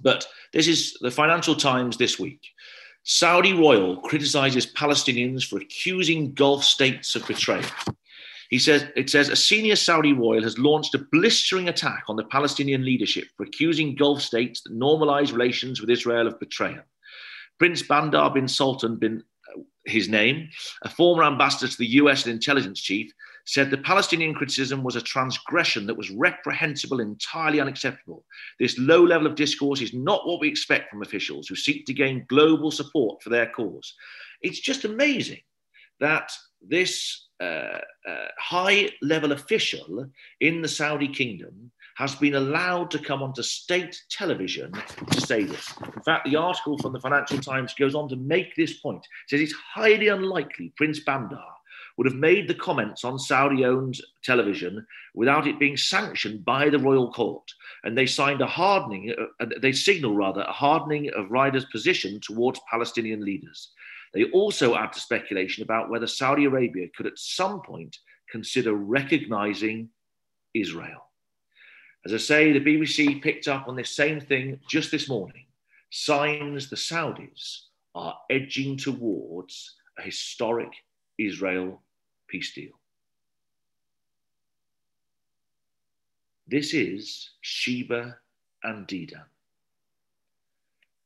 But 0.01 0.27
this 0.53 0.67
is 0.67 0.97
the 1.01 1.11
Financial 1.11 1.55
Times 1.55 1.97
this 1.97 2.19
week. 2.19 2.41
Saudi 3.03 3.53
royal 3.53 3.97
criticizes 3.97 4.65
Palestinians 4.65 5.45
for 5.45 5.57
accusing 5.57 6.33
Gulf 6.33 6.63
states 6.63 7.15
of 7.15 7.27
betrayal. 7.27 7.65
He 8.49 8.59
says 8.59 8.85
it 8.95 9.09
says 9.09 9.29
a 9.29 9.35
senior 9.35 9.75
Saudi 9.75 10.13
royal 10.13 10.43
has 10.43 10.59
launched 10.59 10.93
a 10.93 11.05
blistering 11.11 11.69
attack 11.69 12.03
on 12.07 12.15
the 12.15 12.23
Palestinian 12.25 12.85
leadership 12.85 13.25
for 13.35 13.43
accusing 13.43 13.95
Gulf 13.95 14.21
states 14.21 14.61
that 14.61 14.77
normalize 14.77 15.33
relations 15.33 15.81
with 15.81 15.89
Israel 15.89 16.27
of 16.27 16.39
betrayal. 16.39 16.83
Prince 17.57 17.81
Bandar 17.81 18.29
bin 18.29 18.47
Sultan 18.47 18.97
bin 18.97 19.17
uh, 19.17 19.23
his 19.85 20.07
name, 20.07 20.49
a 20.83 20.89
former 20.89 21.23
ambassador 21.23 21.71
to 21.71 21.77
the 21.77 21.93
US 22.01 22.25
and 22.25 22.33
intelligence 22.33 22.79
chief, 22.79 23.11
said 23.45 23.69
the 23.69 23.77
Palestinian 23.77 24.33
criticism 24.33 24.83
was 24.83 24.95
a 24.95 25.01
transgression 25.01 25.85
that 25.85 25.97
was 25.97 26.09
reprehensible 26.11 27.01
entirely 27.01 27.59
unacceptable. 27.59 28.23
This 28.59 28.77
low 28.77 29.03
level 29.03 29.27
of 29.27 29.35
discourse 29.35 29.81
is 29.81 29.93
not 29.93 30.25
what 30.25 30.39
we 30.39 30.47
expect 30.47 30.89
from 30.89 31.01
officials 31.01 31.47
who 31.47 31.55
seek 31.55 31.85
to 31.85 31.93
gain 31.93 32.25
global 32.29 32.71
support 32.71 33.21
for 33.21 33.29
their 33.29 33.49
cause. 33.49 33.93
It's 34.41 34.59
just 34.59 34.85
amazing 34.85 35.41
that 35.99 36.31
this 36.61 37.27
uh, 37.41 37.79
uh, 38.07 38.27
high 38.37 38.89
level 39.01 39.33
official 39.33 40.05
in 40.39 40.61
the 40.61 40.67
Saudi 40.67 41.09
kingdom 41.09 41.71
has 41.95 42.15
been 42.15 42.35
allowed 42.35 42.89
to 42.91 42.99
come 42.99 43.21
onto 43.21 43.43
state 43.43 44.01
television 44.09 44.71
to 45.11 45.21
say 45.21 45.43
this. 45.43 45.73
In 45.95 46.01
fact, 46.01 46.25
the 46.25 46.35
article 46.35 46.77
from 46.77 46.93
the 46.93 46.99
Financial 46.99 47.39
Times 47.39 47.73
goes 47.73 47.95
on 47.95 48.09
to 48.09 48.15
make 48.15 48.55
this 48.55 48.79
point. 48.79 49.05
It 49.05 49.29
says 49.29 49.41
it's 49.41 49.53
highly 49.53 50.07
unlikely 50.07 50.73
Prince 50.75 50.99
Bandar 50.99 51.43
would 51.97 52.07
have 52.07 52.15
made 52.15 52.47
the 52.47 52.55
comments 52.55 53.03
on 53.03 53.19
Saudi 53.19 53.65
owned 53.65 53.99
television 54.23 54.85
without 55.13 55.45
it 55.45 55.59
being 55.59 55.77
sanctioned 55.77 56.43
by 56.43 56.69
the 56.69 56.79
royal 56.79 57.11
court. 57.11 57.47
And 57.83 57.97
they 57.97 58.05
signed 58.05 58.41
a 58.41 58.47
hardening, 58.47 59.13
uh, 59.39 59.45
they 59.61 59.71
signal 59.71 60.15
rather, 60.15 60.41
a 60.41 60.51
hardening 60.51 61.11
of 61.15 61.27
Riyadh's 61.27 61.65
position 61.65 62.19
towards 62.21 62.59
Palestinian 62.69 63.23
leaders. 63.23 63.71
They 64.13 64.25
also 64.25 64.75
add 64.75 64.93
to 64.93 64.99
speculation 64.99 65.63
about 65.63 65.89
whether 65.89 66.07
Saudi 66.07 66.45
Arabia 66.45 66.87
could 66.95 67.07
at 67.07 67.17
some 67.17 67.61
point 67.61 67.97
consider 68.29 68.73
recognizing 68.73 69.89
Israel. 70.53 71.09
As 72.05 72.13
I 72.13 72.17
say, 72.17 72.51
the 72.51 72.59
BBC 72.59 73.21
picked 73.21 73.47
up 73.47 73.67
on 73.67 73.75
this 73.75 73.95
same 73.95 74.19
thing 74.19 74.59
just 74.67 74.91
this 74.91 75.07
morning. 75.07 75.45
Signs 75.89 76.69
the 76.69 76.75
Saudis 76.75 77.65
are 77.95 78.17
edging 78.29 78.75
towards 78.75 79.75
a 79.97 80.01
historic 80.01 80.71
Israel 81.17 81.81
peace 82.27 82.53
deal. 82.53 82.71
This 86.47 86.73
is 86.73 87.29
Sheba 87.41 88.17
and 88.63 88.85
Dedan. 88.85 89.23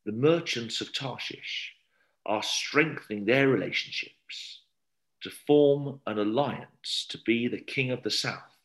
The 0.05 0.13
merchants 0.13 0.81
of 0.81 0.93
Tarshish 0.93 1.75
are 2.25 2.41
strengthening 2.41 3.25
their 3.25 3.49
relationships 3.49 4.61
to 5.21 5.29
form 5.29 5.99
an 6.07 6.17
alliance 6.17 7.05
to 7.09 7.19
be 7.19 7.47
the 7.47 7.59
king 7.59 7.91
of 7.91 8.01
the 8.03 8.11
south 8.11 8.57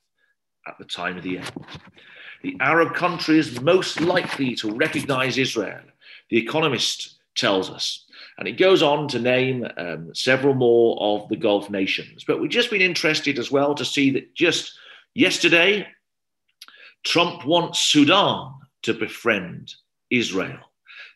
at 0.66 0.78
the 0.78 0.84
time 0.84 1.18
of 1.18 1.24
the 1.24 1.38
end. 1.38 1.52
The 2.42 2.56
Arab 2.60 2.94
countries 2.94 3.60
most 3.60 4.00
likely 4.00 4.54
to 4.56 4.74
recognize 4.74 5.38
Israel, 5.38 5.80
the 6.28 6.38
Economist 6.38 7.20
tells 7.36 7.70
us. 7.70 8.04
And 8.38 8.48
it 8.48 8.58
goes 8.58 8.82
on 8.82 9.08
to 9.08 9.18
name 9.18 9.66
um, 9.76 10.14
several 10.14 10.54
more 10.54 10.96
of 11.00 11.28
the 11.28 11.36
Gulf 11.36 11.70
nations. 11.70 12.24
But 12.24 12.40
we've 12.40 12.50
just 12.50 12.70
been 12.70 12.80
interested 12.80 13.38
as 13.38 13.50
well 13.50 13.74
to 13.74 13.84
see 13.84 14.10
that 14.10 14.34
just 14.34 14.72
yesterday, 15.14 15.86
Trump 17.04 17.46
wants 17.46 17.80
Sudan 17.80 18.54
to 18.82 18.94
befriend 18.94 19.74
Israel. 20.10 20.58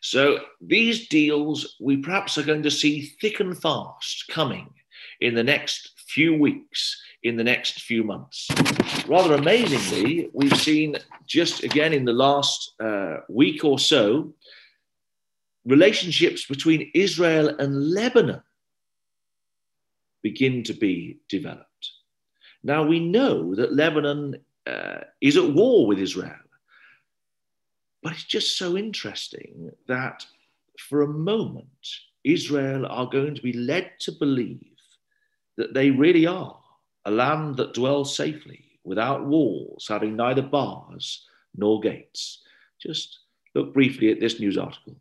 So 0.01 0.39
these 0.61 1.07
deals 1.07 1.75
we 1.81 1.97
perhaps 1.97 2.37
are 2.37 2.43
going 2.43 2.63
to 2.63 2.71
see 2.71 3.13
thick 3.19 3.39
and 3.39 3.59
fast 3.59 4.25
coming 4.29 4.73
in 5.19 5.33
the 5.33 5.43
next 5.43 5.91
few 6.07 6.37
weeks, 6.39 7.01
in 7.23 7.35
the 7.35 7.43
next 7.43 7.81
few 7.81 8.03
months. 8.03 8.47
Rather 9.07 9.35
amazingly, 9.35 10.29
we've 10.33 10.57
seen 10.57 10.97
just 11.25 11.63
again 11.63 11.93
in 11.93 12.05
the 12.05 12.13
last 12.13 12.73
uh, 12.79 13.17
week 13.27 13.63
or 13.63 13.79
so 13.79 14.33
relationships 15.65 16.45
between 16.45 16.89
Israel 16.93 17.49
and 17.59 17.91
Lebanon 17.91 18.41
begin 20.21 20.63
to 20.63 20.73
be 20.73 21.19
developed. 21.27 21.91
Now 22.63 22.83
we 22.83 22.99
know 22.99 23.53
that 23.55 23.73
Lebanon 23.73 24.37
uh, 24.65 25.01
is 25.21 25.37
at 25.37 25.53
war 25.53 25.87
with 25.87 25.99
Israel. 25.99 26.35
But 28.03 28.13
it's 28.13 28.23
just 28.23 28.57
so 28.57 28.77
interesting 28.77 29.71
that 29.87 30.25
for 30.77 31.01
a 31.01 31.07
moment, 31.07 31.67
Israel 32.23 32.85
are 32.85 33.07
going 33.07 33.35
to 33.35 33.41
be 33.41 33.53
led 33.53 33.91
to 33.99 34.11
believe 34.11 34.61
that 35.57 35.73
they 35.73 35.89
really 35.91 36.25
are 36.25 36.59
a 37.07 37.11
land 37.11 37.55
that 37.55 37.73
dwells 37.73 38.15
safely 38.15 38.65
without 38.83 39.25
walls, 39.25 39.87
having 39.87 40.15
neither 40.15 40.41
bars 40.41 41.25
nor 41.55 41.79
gates. 41.79 42.43
Just 42.81 43.19
look 43.55 43.73
briefly 43.73 44.11
at 44.11 44.19
this 44.19 44.39
news 44.39 44.57
article 44.57 44.95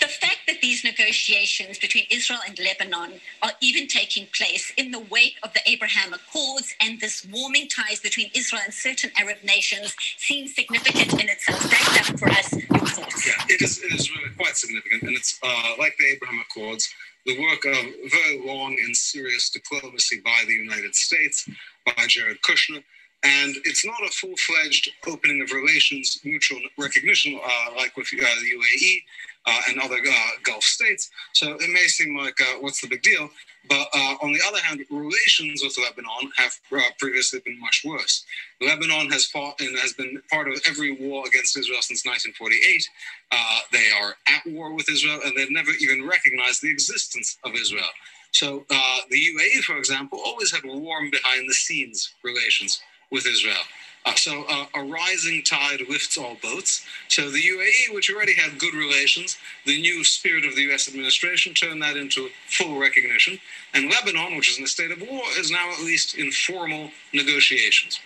The 0.00 0.06
fact 0.06 0.40
that 0.46 0.60
these 0.60 0.84
negotiations 0.84 1.78
between 1.78 2.04
Israel 2.10 2.40
and 2.46 2.58
Lebanon 2.58 3.20
are 3.42 3.52
even 3.62 3.88
taking 3.88 4.26
place 4.36 4.70
in 4.76 4.90
the 4.90 4.98
wake 4.98 5.36
of 5.42 5.54
the 5.54 5.60
Abraham 5.66 6.12
Accords, 6.12 6.74
and 6.82 7.00
this 7.00 7.26
warming 7.32 7.68
ties 7.68 8.00
between 8.00 8.30
Israel 8.34 8.60
and 8.62 8.74
certain 8.74 9.10
Arab 9.18 9.38
nations 9.42 9.96
seems 10.18 10.54
significant 10.54 11.14
in 11.14 11.30
itself. 11.30 11.62
That 11.62 12.18
for 12.18 12.28
us, 12.28 12.52
your 12.52 12.86
thoughts. 12.86 13.26
Yeah, 13.26 13.54
it 13.54 13.62
is, 13.62 13.82
it 13.82 13.94
is 13.94 14.10
really 14.14 14.34
quite 14.36 14.56
significant, 14.58 15.02
and 15.04 15.16
it's 15.16 15.40
uh, 15.42 15.72
like 15.78 15.96
the 15.98 16.04
Abraham 16.04 16.40
Accords, 16.40 16.92
the 17.26 17.40
work 17.40 17.64
of 17.64 18.10
very 18.10 18.40
long 18.44 18.76
and 18.84 18.96
serious 18.96 19.50
diplomacy 19.50 20.20
by 20.24 20.44
the 20.46 20.52
United 20.52 20.94
States, 20.94 21.48
by 21.86 22.04
Jared 22.06 22.40
Kushner, 22.42 22.82
and 23.24 23.56
it's 23.64 23.86
not 23.86 24.02
a 24.06 24.10
full-fledged 24.10 24.90
opening 25.06 25.40
of 25.40 25.50
relations, 25.50 26.20
mutual 26.24 26.60
recognition 26.78 27.40
uh, 27.42 27.74
like 27.74 27.96
with 27.96 28.08
uh, 28.12 28.18
the 28.18 28.26
UAE 28.26 29.02
uh, 29.46 29.60
and 29.68 29.80
other 29.80 29.96
uh, 29.96 30.30
Gulf 30.42 30.62
states. 30.62 31.10
So 31.32 31.54
it 31.54 31.70
may 31.72 31.86
seem 31.86 32.16
like 32.18 32.38
uh, 32.40 32.58
what's 32.60 32.82
the 32.82 32.88
big 32.88 33.00
deal, 33.00 33.30
but 33.68 33.88
uh, 33.94 34.16
on 34.22 34.32
the 34.32 34.40
other 34.46 34.60
hand, 34.60 34.84
relations 34.90 35.62
with 35.62 35.76
Lebanon 35.78 36.30
have 36.36 36.52
uh, 36.76 36.80
previously 36.98 37.40
been 37.44 37.58
much 37.60 37.82
worse. 37.84 38.24
Lebanon 38.60 39.10
has 39.10 39.26
fought 39.26 39.60
and 39.60 39.76
has 39.78 39.92
been 39.94 40.20
part 40.30 40.48
of 40.48 40.60
every 40.68 40.92
war 40.92 41.24
against 41.26 41.56
Israel 41.58 41.80
since 41.82 42.04
1948. 42.04 42.88
Uh, 43.32 43.60
they 43.72 43.90
are 44.00 44.16
at 44.28 44.46
war 44.52 44.74
with 44.74 44.88
Israel, 44.90 45.20
and 45.24 45.36
they've 45.36 45.50
never 45.50 45.70
even 45.80 46.06
recognized 46.06 46.62
the 46.62 46.70
existence 46.70 47.38
of 47.44 47.54
Israel. 47.54 47.88
So 48.32 48.64
uh, 48.70 48.98
the 49.10 49.16
UAE, 49.16 49.62
for 49.64 49.76
example, 49.78 50.20
always 50.24 50.52
had 50.52 50.62
warm 50.64 51.10
behind 51.10 51.48
the 51.48 51.54
scenes 51.54 52.14
relations 52.24 52.80
with 53.10 53.26
Israel. 53.26 53.62
Uh, 54.04 54.14
so 54.16 54.44
uh, 54.50 54.66
a 54.74 54.84
rising 54.84 55.42
tide 55.42 55.80
lifts 55.88 56.18
all 56.18 56.36
boats. 56.42 56.84
So 57.08 57.30
the 57.30 57.40
UAE, 57.40 57.94
which 57.94 58.10
already 58.10 58.34
had 58.34 58.58
good 58.58 58.74
relations, 58.74 59.38
the 59.64 59.80
new 59.80 60.04
spirit 60.04 60.44
of 60.44 60.54
the 60.54 60.62
U.S. 60.62 60.88
administration 60.88 61.54
turned 61.54 61.82
that 61.82 61.96
into 61.96 62.28
full 62.48 62.78
recognition. 62.78 63.38
And 63.72 63.90
Lebanon, 63.90 64.36
which 64.36 64.50
is 64.50 64.58
in 64.58 64.64
a 64.64 64.68
state 64.68 64.90
of 64.90 65.00
war, 65.00 65.22
is 65.38 65.50
now 65.50 65.72
at 65.72 65.80
least 65.80 66.16
in 66.16 66.30
formal 66.30 66.90
negotiations. 67.14 67.98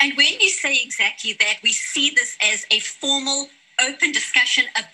And 0.00 0.12
when 0.16 0.38
you 0.38 0.50
say 0.50 0.80
exactly 0.84 1.32
that, 1.40 1.54
we 1.62 1.72
see 1.72 2.10
this 2.10 2.36
as 2.42 2.66
a 2.70 2.80
formal 2.80 3.48
open 3.80 4.12
discussion 4.12 4.64
about 4.76 4.90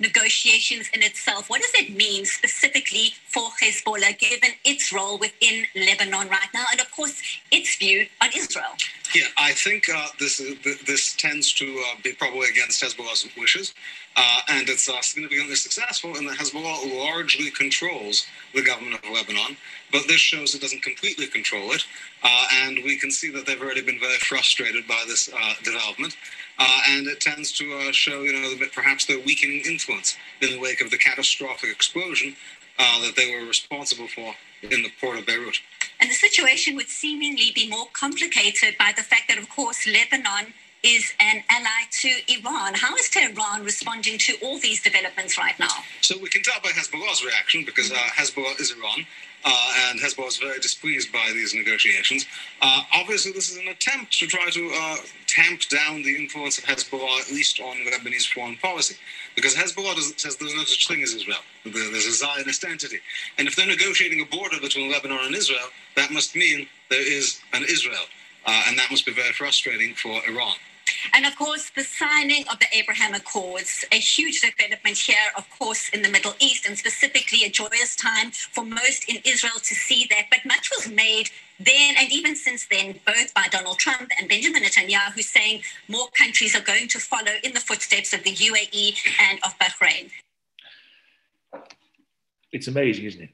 negotiations 0.00 0.90
in 0.94 1.02
itself. 1.02 1.48
What 1.48 1.60
does 1.60 1.74
it 1.74 1.94
mean 1.94 2.24
specifically 2.24 3.14
for 3.26 3.48
Hezbollah, 3.62 4.18
given 4.18 4.50
its 4.64 4.92
role 4.92 5.18
within 5.18 5.66
Lebanon 5.76 6.28
right 6.28 6.48
now, 6.54 6.64
and 6.72 6.80
of 6.80 6.90
course 6.90 7.22
its 7.50 7.76
view 7.76 8.06
on 8.22 8.30
Israel? 8.34 8.72
Yeah, 9.14 9.24
I 9.36 9.52
think 9.52 9.88
uh, 9.88 10.08
this 10.18 10.40
is, 10.40 10.56
this 10.86 11.14
tends 11.16 11.52
to 11.54 11.66
uh, 11.66 11.96
be 12.02 12.12
probably 12.12 12.48
against 12.48 12.82
Hezbollah's 12.82 13.28
wishes, 13.36 13.74
uh, 14.16 14.40
and 14.48 14.68
it's 14.68 14.88
uh, 14.88 15.00
significantly 15.02 15.56
successful. 15.56 16.16
And 16.16 16.28
Hezbollah 16.28 16.96
largely 16.96 17.50
controls 17.50 18.26
the 18.54 18.62
government 18.62 19.04
of 19.04 19.10
Lebanon, 19.12 19.56
but 19.92 20.02
this 20.06 20.20
shows 20.20 20.54
it 20.54 20.62
doesn't 20.62 20.82
completely 20.82 21.26
control 21.26 21.72
it, 21.72 21.84
uh, 22.22 22.46
and 22.62 22.78
we 22.84 22.96
can 22.96 23.10
see 23.10 23.30
that 23.32 23.46
they've 23.46 23.60
already 23.60 23.82
been 23.82 24.00
very 24.00 24.18
frustrated 24.18 24.86
by 24.86 25.02
this 25.06 25.28
uh, 25.32 25.54
development 25.62 26.16
uh, 26.60 26.80
and 26.90 27.06
it 27.06 27.20
tends 27.20 27.52
to 27.52 27.72
uh, 27.72 27.90
show, 27.90 28.22
you 28.22 28.34
know, 28.34 28.54
that 28.54 28.70
perhaps 28.72 29.06
weakening 29.30 29.62
influence 29.64 30.16
in 30.42 30.50
the 30.50 30.58
wake 30.58 30.80
of 30.80 30.90
the 30.90 30.98
catastrophic 30.98 31.70
explosion 31.70 32.34
uh, 32.80 33.00
that 33.02 33.14
they 33.14 33.30
were 33.32 33.46
responsible 33.46 34.08
for 34.08 34.34
in 34.62 34.82
the 34.82 34.90
port 35.00 35.18
of 35.18 35.24
Beirut. 35.24 35.56
And 36.00 36.10
the 36.10 36.14
situation 36.14 36.74
would 36.74 36.88
seemingly 36.88 37.52
be 37.54 37.68
more 37.68 37.86
complicated 37.92 38.76
by 38.76 38.92
the 38.96 39.02
fact 39.02 39.24
that, 39.28 39.38
of 39.38 39.48
course, 39.48 39.86
Lebanon 39.86 40.52
is 40.82 41.12
an 41.20 41.44
ally 41.48 41.82
to 42.02 42.10
Iran. 42.36 42.74
How 42.74 42.96
is 42.96 43.08
Tehran 43.10 43.62
responding 43.62 44.18
to 44.18 44.32
all 44.42 44.58
these 44.58 44.82
developments 44.82 45.38
right 45.38 45.58
now? 45.60 45.76
So 46.00 46.18
we 46.18 46.28
can 46.28 46.42
tell 46.42 46.60
by 46.64 46.70
Hezbollah's 46.70 47.22
reaction 47.24 47.64
because 47.64 47.92
uh, 47.92 47.94
Hezbollah 47.94 48.58
is 48.60 48.72
Iran. 48.72 49.06
Uh, 49.44 49.72
and 49.88 50.00
Hezbollah 50.00 50.28
is 50.28 50.36
very 50.36 50.58
displeased 50.58 51.12
by 51.12 51.30
these 51.32 51.54
negotiations. 51.54 52.26
Uh, 52.60 52.82
obviously, 52.94 53.32
this 53.32 53.50
is 53.50 53.56
an 53.56 53.68
attempt 53.68 54.18
to 54.18 54.26
try 54.26 54.50
to 54.50 54.70
uh, 54.74 54.96
tamp 55.26 55.62
down 55.68 56.02
the 56.02 56.14
influence 56.14 56.58
of 56.58 56.64
Hezbollah, 56.64 57.20
at 57.20 57.30
least 57.30 57.60
on 57.60 57.76
Lebanese 57.78 58.30
foreign 58.32 58.56
policy, 58.56 58.96
because 59.34 59.54
Hezbollah 59.54 59.94
does, 59.94 60.12
says 60.16 60.36
there's 60.36 60.54
no 60.54 60.64
such 60.64 60.88
thing 60.88 61.02
as 61.02 61.14
Israel. 61.14 61.38
There's 61.64 62.06
a 62.06 62.12
Zionist 62.12 62.64
entity. 62.64 62.98
And 63.38 63.48
if 63.48 63.56
they're 63.56 63.66
negotiating 63.66 64.20
a 64.20 64.36
border 64.36 64.60
between 64.60 64.92
Lebanon 64.92 65.20
and 65.24 65.34
Israel, 65.34 65.68
that 65.96 66.10
must 66.10 66.36
mean 66.36 66.66
there 66.90 67.00
is 67.00 67.40
an 67.54 67.62
Israel. 67.62 68.04
Uh, 68.46 68.62
and 68.68 68.78
that 68.78 68.90
must 68.90 69.06
be 69.06 69.12
very 69.12 69.32
frustrating 69.32 69.94
for 69.94 70.20
Iran. 70.28 70.54
And 71.14 71.26
of 71.26 71.36
course, 71.36 71.70
the 71.70 71.84
signing 71.84 72.44
of 72.48 72.58
the 72.58 72.66
Abraham 72.72 73.14
Accords, 73.14 73.84
a 73.92 73.96
huge 73.96 74.40
development 74.40 74.98
here, 74.98 75.30
of 75.36 75.48
course, 75.58 75.88
in 75.90 76.02
the 76.02 76.08
Middle 76.08 76.34
East, 76.40 76.66
and 76.66 76.76
specifically 76.76 77.44
a 77.44 77.50
joyous 77.50 77.96
time 77.96 78.30
for 78.30 78.64
most 78.64 79.08
in 79.08 79.18
Israel 79.24 79.58
to 79.62 79.74
see 79.74 80.06
that. 80.10 80.26
But 80.30 80.40
much 80.44 80.70
was 80.76 80.88
made 80.88 81.30
then 81.60 81.94
and 81.98 82.10
even 82.10 82.34
since 82.36 82.66
then, 82.66 82.98
both 83.04 83.34
by 83.34 83.46
Donald 83.50 83.78
Trump 83.78 84.10
and 84.18 84.28
Benjamin 84.28 84.62
Netanyahu, 84.62 85.22
saying 85.22 85.62
more 85.88 86.08
countries 86.18 86.56
are 86.56 86.62
going 86.62 86.88
to 86.88 86.98
follow 86.98 87.32
in 87.44 87.52
the 87.52 87.60
footsteps 87.60 88.14
of 88.14 88.22
the 88.24 88.32
UAE 88.32 88.96
and 89.20 89.38
of 89.44 89.58
Bahrain. 89.58 90.10
It's 92.50 92.66
amazing, 92.66 93.04
isn't 93.04 93.22
it? 93.22 93.30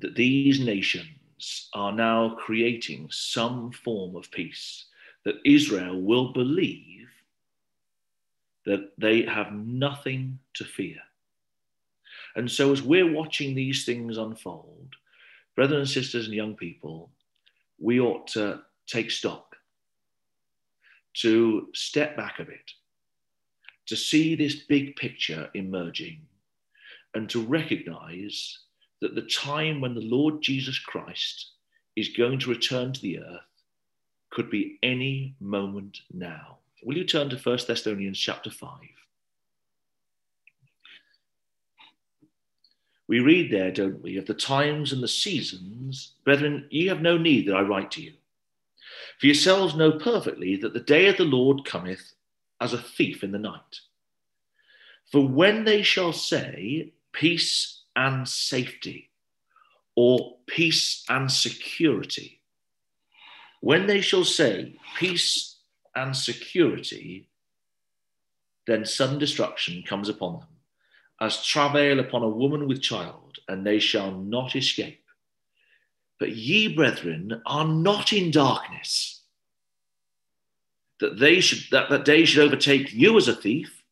That 0.00 0.14
these 0.14 0.60
nations 0.60 1.68
are 1.72 1.92
now 1.92 2.36
creating 2.38 3.08
some 3.10 3.72
form 3.72 4.16
of 4.16 4.30
peace 4.30 4.85
that 5.26 5.40
Israel 5.44 6.00
will 6.00 6.32
believe 6.32 7.08
that 8.64 8.92
they 8.96 9.22
have 9.22 9.52
nothing 9.52 10.38
to 10.54 10.64
fear. 10.64 10.98
And 12.36 12.48
so, 12.48 12.70
as 12.70 12.80
we're 12.80 13.12
watching 13.12 13.52
these 13.52 13.84
things 13.84 14.18
unfold, 14.18 14.94
brothers 15.56 15.78
and 15.78 15.88
sisters 15.88 16.26
and 16.26 16.34
young 16.34 16.54
people, 16.54 17.10
we 17.80 17.98
ought 17.98 18.28
to 18.28 18.62
take 18.86 19.10
stock, 19.10 19.56
to 21.14 21.70
step 21.74 22.16
back 22.16 22.38
a 22.38 22.44
bit, 22.44 22.70
to 23.86 23.96
see 23.96 24.36
this 24.36 24.54
big 24.54 24.94
picture 24.94 25.50
emerging, 25.54 26.20
and 27.14 27.28
to 27.30 27.42
recognize 27.42 28.60
that 29.00 29.16
the 29.16 29.22
time 29.22 29.80
when 29.80 29.94
the 29.94 30.02
Lord 30.02 30.40
Jesus 30.40 30.78
Christ 30.78 31.50
is 31.96 32.10
going 32.10 32.38
to 32.38 32.50
return 32.50 32.92
to 32.92 33.00
the 33.00 33.18
earth 33.18 33.55
could 34.36 34.50
be 34.50 34.78
any 34.82 35.34
moment 35.40 36.02
now. 36.12 36.58
Will 36.84 36.98
you 36.98 37.04
turn 37.04 37.30
to 37.30 37.38
1 37.38 37.58
Thessalonians 37.66 38.18
chapter 38.18 38.50
5? 38.50 38.70
We 43.08 43.20
read 43.20 43.50
there, 43.50 43.70
don't 43.70 44.02
we, 44.02 44.18
of 44.18 44.26
the 44.26 44.34
times 44.34 44.92
and 44.92 45.02
the 45.02 45.08
seasons. 45.08 46.16
Brethren, 46.22 46.66
ye 46.70 46.86
have 46.88 47.00
no 47.00 47.16
need 47.16 47.48
that 47.48 47.56
I 47.56 47.62
write 47.62 47.90
to 47.92 48.02
you. 48.02 48.12
For 49.18 49.24
yourselves 49.24 49.74
know 49.74 49.92
perfectly 49.92 50.56
that 50.56 50.74
the 50.74 50.80
day 50.80 51.06
of 51.06 51.16
the 51.16 51.24
Lord 51.24 51.64
cometh 51.64 52.12
as 52.60 52.74
a 52.74 52.82
thief 52.82 53.24
in 53.24 53.32
the 53.32 53.38
night. 53.38 53.80
For 55.10 55.26
when 55.26 55.64
they 55.64 55.80
shall 55.80 56.12
say, 56.12 56.92
Peace 57.12 57.84
and 57.96 58.28
safety, 58.28 59.08
or 59.94 60.36
peace 60.46 61.06
and 61.08 61.32
security, 61.32 62.35
when 63.60 63.86
they 63.86 64.00
shall 64.00 64.24
say 64.24 64.76
peace 64.98 65.56
and 65.94 66.16
security, 66.16 67.28
then 68.66 68.84
sudden 68.84 69.18
destruction 69.18 69.82
comes 69.86 70.08
upon 70.08 70.40
them, 70.40 70.48
as 71.20 71.44
travail 71.44 72.00
upon 72.00 72.22
a 72.22 72.28
woman 72.28 72.68
with 72.68 72.82
child, 72.82 73.38
and 73.48 73.66
they 73.66 73.78
shall 73.78 74.12
not 74.12 74.56
escape. 74.56 75.02
But 76.18 76.34
ye, 76.34 76.74
brethren, 76.74 77.42
are 77.46 77.66
not 77.66 78.12
in 78.12 78.30
darkness, 78.30 79.22
that 81.00 81.18
they 81.18 81.40
should 81.40 81.70
that, 81.70 81.90
that 81.90 82.04
day 82.04 82.24
should 82.24 82.42
overtake 82.42 82.92
you 82.92 83.16
as 83.16 83.28
a 83.28 83.34
thief. 83.34 83.82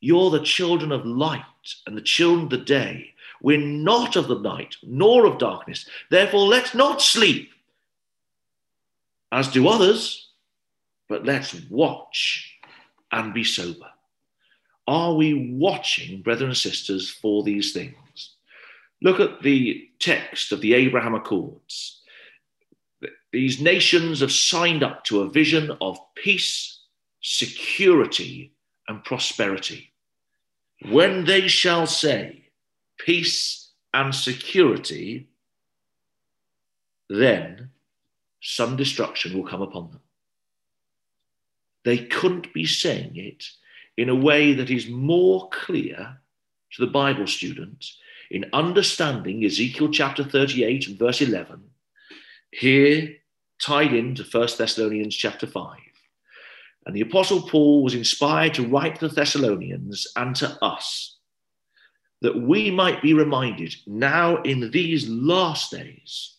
You're 0.00 0.30
the 0.30 0.40
children 0.40 0.90
of 0.90 1.06
light 1.06 1.42
and 1.86 1.96
the 1.96 2.02
children 2.02 2.44
of 2.44 2.50
the 2.50 2.56
day. 2.58 3.14
We're 3.40 3.58
not 3.58 4.16
of 4.16 4.28
the 4.28 4.38
night, 4.38 4.76
nor 4.82 5.26
of 5.26 5.38
darkness. 5.38 5.86
Therefore, 6.10 6.46
let's 6.46 6.74
not 6.74 7.02
sleep 7.02 7.51
as 9.32 9.48
do 9.48 9.66
others, 9.66 10.28
but 11.08 11.24
let's 11.24 11.54
watch 11.70 12.54
and 13.10 13.34
be 13.34 13.42
sober. 13.42 13.88
Are 14.86 15.14
we 15.14 15.54
watching, 15.54 16.22
brothers 16.22 16.42
and 16.42 16.56
sisters, 16.56 17.10
for 17.10 17.42
these 17.42 17.72
things? 17.72 18.34
Look 19.00 19.20
at 19.20 19.42
the 19.42 19.88
text 19.98 20.52
of 20.52 20.60
the 20.60 20.74
Abraham 20.74 21.14
Accords. 21.14 22.02
These 23.32 23.60
nations 23.60 24.20
have 24.20 24.30
signed 24.30 24.82
up 24.82 25.04
to 25.04 25.22
a 25.22 25.30
vision 25.30 25.72
of 25.80 25.98
peace, 26.14 26.80
security, 27.22 28.52
and 28.88 29.02
prosperity. 29.02 29.92
When 30.90 31.24
they 31.24 31.48
shall 31.48 31.86
say 31.86 32.44
peace 32.98 33.70
and 33.94 34.14
security, 34.14 35.28
then 37.08 37.71
some 38.42 38.76
destruction 38.76 39.34
will 39.34 39.48
come 39.48 39.62
upon 39.62 39.90
them. 39.90 40.00
They 41.84 41.98
couldn't 41.98 42.52
be 42.52 42.66
saying 42.66 43.16
it 43.16 43.44
in 43.96 44.08
a 44.08 44.14
way 44.14 44.52
that 44.52 44.70
is 44.70 44.88
more 44.88 45.48
clear 45.50 46.18
to 46.72 46.84
the 46.84 46.90
Bible 46.90 47.26
student 47.26 47.86
in 48.30 48.46
understanding 48.52 49.44
Ezekiel 49.44 49.90
chapter 49.90 50.24
38 50.24 50.88
and 50.88 50.98
verse 50.98 51.20
11, 51.20 51.62
here 52.50 53.14
tied 53.60 53.92
into 53.92 54.24
1 54.24 54.48
Thessalonians 54.58 55.14
chapter 55.14 55.46
5. 55.46 55.76
And 56.86 56.96
the 56.96 57.02
Apostle 57.02 57.42
Paul 57.42 57.84
was 57.84 57.94
inspired 57.94 58.54
to 58.54 58.66
write 58.66 58.98
to 58.98 59.08
the 59.08 59.14
Thessalonians 59.14 60.06
and 60.16 60.34
to 60.36 60.58
us 60.62 61.18
that 62.22 62.40
we 62.40 62.70
might 62.70 63.02
be 63.02 63.14
reminded 63.14 63.74
now 63.86 64.40
in 64.42 64.70
these 64.70 65.08
last 65.08 65.70
days 65.70 66.38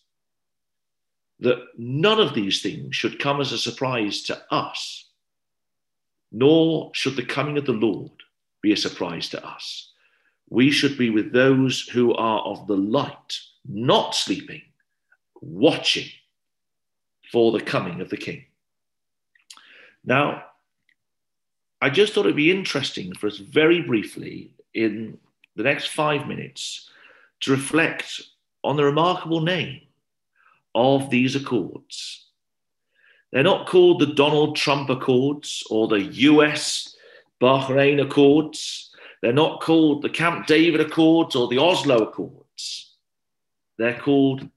that 1.40 1.64
none 1.76 2.20
of 2.20 2.34
these 2.34 2.62
things 2.62 2.94
should 2.94 3.18
come 3.18 3.40
as 3.40 3.52
a 3.52 3.58
surprise 3.58 4.22
to 4.22 4.42
us, 4.50 5.08
nor 6.32 6.90
should 6.94 7.16
the 7.16 7.24
coming 7.24 7.58
of 7.58 7.66
the 7.66 7.72
Lord 7.72 8.10
be 8.62 8.72
a 8.72 8.76
surprise 8.76 9.28
to 9.30 9.46
us. 9.46 9.92
We 10.48 10.70
should 10.70 10.96
be 10.96 11.10
with 11.10 11.32
those 11.32 11.80
who 11.80 12.14
are 12.14 12.40
of 12.40 12.66
the 12.66 12.76
light, 12.76 13.38
not 13.68 14.14
sleeping, 14.14 14.62
watching 15.40 16.08
for 17.32 17.52
the 17.52 17.60
coming 17.60 18.00
of 18.00 18.10
the 18.10 18.16
King. 18.16 18.44
Now, 20.04 20.44
I 21.80 21.90
just 21.90 22.12
thought 22.12 22.26
it'd 22.26 22.36
be 22.36 22.50
interesting 22.50 23.14
for 23.14 23.26
us 23.26 23.38
very 23.38 23.82
briefly 23.82 24.52
in 24.72 25.18
the 25.56 25.62
next 25.62 25.88
five 25.88 26.26
minutes 26.26 26.88
to 27.40 27.50
reflect 27.50 28.22
on 28.62 28.76
the 28.76 28.84
remarkable 28.84 29.40
name 29.40 29.80
of 30.74 31.10
these 31.10 31.36
accords. 31.36 32.26
They're 33.32 33.42
not 33.42 33.66
called 33.66 34.00
the 34.00 34.14
Donald 34.14 34.56
Trump 34.56 34.90
Accords 34.90 35.64
or 35.68 35.88
the 35.88 36.02
US 36.02 36.94
Bahrain 37.40 38.00
Accords. 38.00 38.94
They're 39.22 39.32
not 39.32 39.60
called 39.60 40.02
the 40.02 40.10
Camp 40.10 40.46
David 40.46 40.80
Accords 40.80 41.34
or 41.34 41.48
the 41.48 41.58
Oslo 41.58 41.98
Accords. 41.98 42.94
They're 43.76 43.98
called 43.98 44.48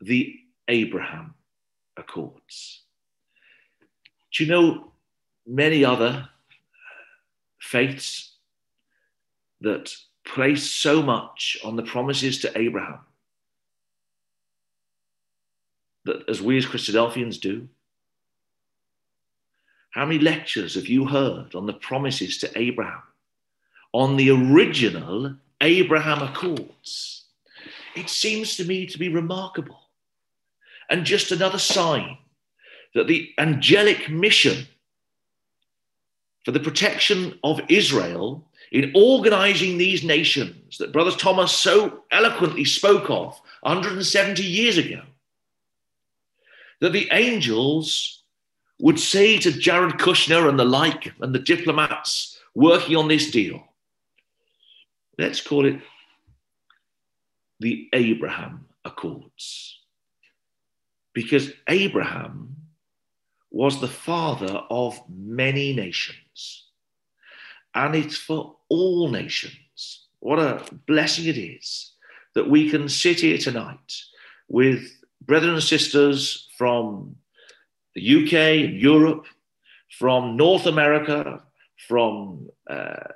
the 0.00 0.36
Abraham 0.68 1.34
Accords. 1.96 2.82
Do 4.32 4.44
you 4.44 4.50
know 4.50 4.92
many 5.46 5.84
other 5.84 6.28
faiths 7.58 8.36
that 9.60 9.92
place 10.24 10.70
so 10.70 11.02
much 11.02 11.58
on 11.64 11.76
the 11.76 11.82
promises 11.82 12.38
to 12.40 12.58
Abraham 12.58 13.00
that 16.10 16.28
as 16.28 16.42
we 16.42 16.58
as 16.58 16.66
Christadelphians 16.66 17.40
do? 17.40 17.68
How 19.90 20.04
many 20.04 20.18
lectures 20.18 20.74
have 20.74 20.88
you 20.88 21.06
heard 21.06 21.54
on 21.54 21.66
the 21.66 21.72
promises 21.72 22.38
to 22.38 22.58
Abraham, 22.58 23.02
on 23.92 24.16
the 24.16 24.30
original 24.30 25.36
Abraham 25.60 26.22
Accords? 26.22 27.24
It 27.94 28.08
seems 28.08 28.56
to 28.56 28.64
me 28.64 28.86
to 28.86 28.98
be 28.98 29.08
remarkable 29.08 29.80
and 30.88 31.04
just 31.04 31.30
another 31.30 31.58
sign 31.58 32.18
that 32.94 33.06
the 33.06 33.30
angelic 33.38 34.10
mission 34.10 34.66
for 36.44 36.50
the 36.50 36.60
protection 36.60 37.38
of 37.44 37.60
Israel 37.68 38.44
in 38.72 38.92
organizing 38.96 39.78
these 39.78 40.02
nations 40.02 40.78
that 40.78 40.92
Brother 40.92 41.12
Thomas 41.12 41.52
so 41.52 42.04
eloquently 42.10 42.64
spoke 42.64 43.10
of 43.10 43.40
170 43.62 44.42
years 44.42 44.78
ago 44.78 45.02
that 46.80 46.92
the 46.92 47.08
angels 47.12 48.22
would 48.80 48.98
say 48.98 49.38
to 49.38 49.52
Jared 49.52 49.94
Kushner 49.94 50.48
and 50.48 50.58
the 50.58 50.64
like 50.64 51.12
and 51.20 51.34
the 51.34 51.38
diplomats 51.38 52.38
working 52.54 52.96
on 52.96 53.08
this 53.08 53.30
deal, 53.30 53.62
let's 55.18 55.40
call 55.40 55.66
it 55.66 55.80
the 57.60 57.88
Abraham 57.92 58.66
Accords. 58.84 59.78
Because 61.12 61.52
Abraham 61.68 62.56
was 63.50 63.80
the 63.80 63.88
father 63.88 64.62
of 64.70 65.00
many 65.08 65.74
nations. 65.74 66.66
And 67.74 67.94
it's 67.94 68.16
for 68.16 68.56
all 68.68 69.08
nations. 69.08 70.06
What 70.20 70.38
a 70.38 70.64
blessing 70.86 71.26
it 71.26 71.36
is 71.36 71.92
that 72.34 72.48
we 72.48 72.70
can 72.70 72.88
sit 72.88 73.20
here 73.20 73.38
tonight 73.38 74.02
with 74.48 74.99
brethren 75.22 75.54
and 75.54 75.62
sisters 75.62 76.48
from 76.56 77.16
the 77.94 78.02
UK 78.24 78.70
Europe, 78.80 79.26
from 79.98 80.36
North 80.36 80.66
America, 80.66 81.42
from 81.88 82.48
uh, 82.68 83.08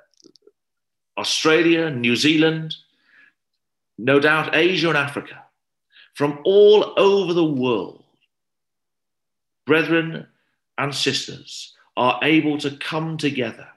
Australia, 1.17 1.89
New 1.89 2.15
Zealand, 2.15 2.75
no 3.97 4.19
doubt 4.19 4.55
Asia 4.55 4.89
and 4.89 4.97
Africa, 4.97 5.43
from 6.13 6.39
all 6.43 6.93
over 6.97 7.33
the 7.33 7.45
world, 7.45 8.03
brethren 9.65 10.27
and 10.77 10.93
sisters 10.93 11.73
are 11.97 12.19
able 12.21 12.57
to 12.57 12.71
come 12.77 13.17
together. 13.17 13.67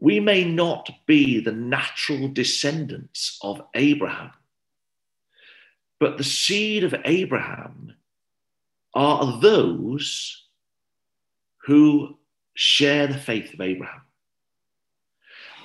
We 0.00 0.20
may 0.20 0.44
not 0.44 0.90
be 1.06 1.40
the 1.40 1.52
natural 1.52 2.28
descendants 2.28 3.38
of 3.42 3.62
Abraham, 3.74 4.30
but 5.98 6.16
the 6.16 6.24
seed 6.24 6.84
of 6.84 6.94
Abraham 7.04 7.94
are 8.94 9.40
those 9.40 10.44
who 11.64 12.16
share 12.54 13.06
the 13.06 13.18
faith 13.18 13.52
of 13.52 13.60
Abraham. 13.60 14.00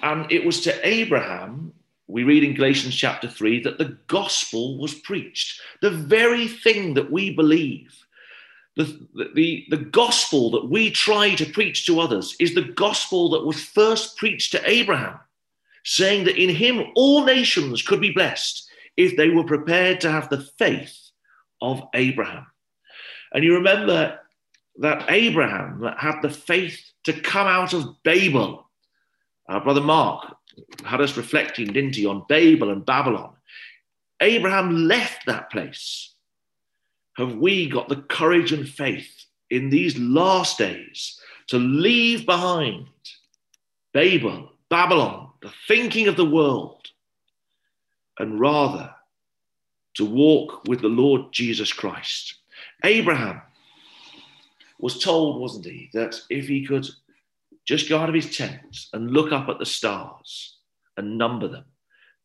And 0.02 0.30
it 0.32 0.46
was 0.46 0.62
to 0.62 0.88
Abraham, 0.88 1.74
we 2.08 2.24
read 2.24 2.44
in 2.44 2.56
Galatians 2.56 2.96
chapter 2.96 3.30
3, 3.30 3.64
that 3.64 3.78
the 3.78 3.98
gospel 4.08 4.78
was 4.78 4.94
preached. 4.94 5.62
The 5.82 5.92
very 5.92 6.48
thing 6.48 6.94
that 6.96 7.10
we 7.10 7.34
believe, 7.34 7.96
the, 8.76 9.08
the, 9.34 9.66
the 9.70 9.78
gospel 9.78 10.52
that 10.52 10.70
we 10.70 10.92
try 10.92 11.36
to 11.36 11.46
preach 11.46 11.86
to 11.86 12.00
others, 12.00 12.36
is 12.40 12.54
the 12.54 12.64
gospel 12.64 13.30
that 13.30 13.46
was 13.46 13.64
first 13.64 14.18
preached 14.18 14.52
to 14.52 14.70
Abraham, 14.70 15.20
saying 15.86 16.26
that 16.26 16.38
in 16.38 16.50
him 16.50 16.92
all 16.96 17.24
nations 17.24 17.82
could 17.82 18.02
be 18.02 18.12
blessed 18.12 18.70
if 18.98 19.16
they 19.16 19.30
were 19.30 19.44
prepared 19.44 20.02
to 20.02 20.12
have 20.12 20.30
the 20.30 20.46
faith 20.58 20.98
of 21.62 21.82
Abraham. 21.94 22.46
And 23.34 23.44
you 23.44 23.56
remember 23.56 24.20
that 24.78 25.06
Abraham 25.10 25.84
had 25.98 26.22
the 26.22 26.30
faith 26.30 26.80
to 27.06 27.14
come 27.14 27.48
out 27.48 27.74
of 27.74 28.02
Babel. 28.04 28.70
Our 29.48 29.62
brother 29.62 29.82
Mark 29.82 30.36
had 30.86 31.02
us 31.02 31.18
reflecting, 31.18 31.68
didn't 31.68 31.96
he, 31.96 32.06
on 32.06 32.26
Babel 32.30 32.70
and 32.70 32.86
Babylon. 32.86 33.34
Abraham 34.22 34.88
left 34.88 35.26
that 35.26 35.52
place. 35.52 36.14
Have 37.18 37.36
we 37.36 37.70
got 37.70 37.90
the 37.90 38.02
courage 38.04 38.52
and 38.52 38.68
faith 38.68 39.26
in 39.50 39.70
these 39.70 39.98
last 39.98 40.58
days 40.58 41.20
to 41.48 41.58
leave 41.58 42.26
behind 42.26 42.88
Babel, 43.94 44.50
Babylon, 44.70 45.30
the 45.42 45.52
thinking 45.68 46.08
of 46.08 46.16
the 46.16 46.26
world, 46.26 46.88
and 48.20 48.40
rather 48.40 48.94
to 49.96 50.06
walk 50.06 50.68
with 50.68 50.82
the 50.82 50.88
Lord 50.88 51.32
Jesus 51.32 51.72
Christ. 51.72 52.36
Abraham 52.84 53.42
was 54.80 55.00
told, 55.00 55.40
wasn't 55.40 55.66
he, 55.66 55.90
that 55.94 56.20
if 56.30 56.48
he 56.48 56.66
could 56.66 56.88
just 57.66 57.88
go 57.88 58.00
out 58.00 58.10
of 58.10 58.16
his 58.16 58.36
tent 58.36 58.88
and 58.94 59.12
look 59.12 59.32
up 59.32 59.50
at 59.50 59.60
the 59.60 59.66
stars 59.66 60.58
and 60.98 61.18
number 61.18 61.48
them, 61.48 61.66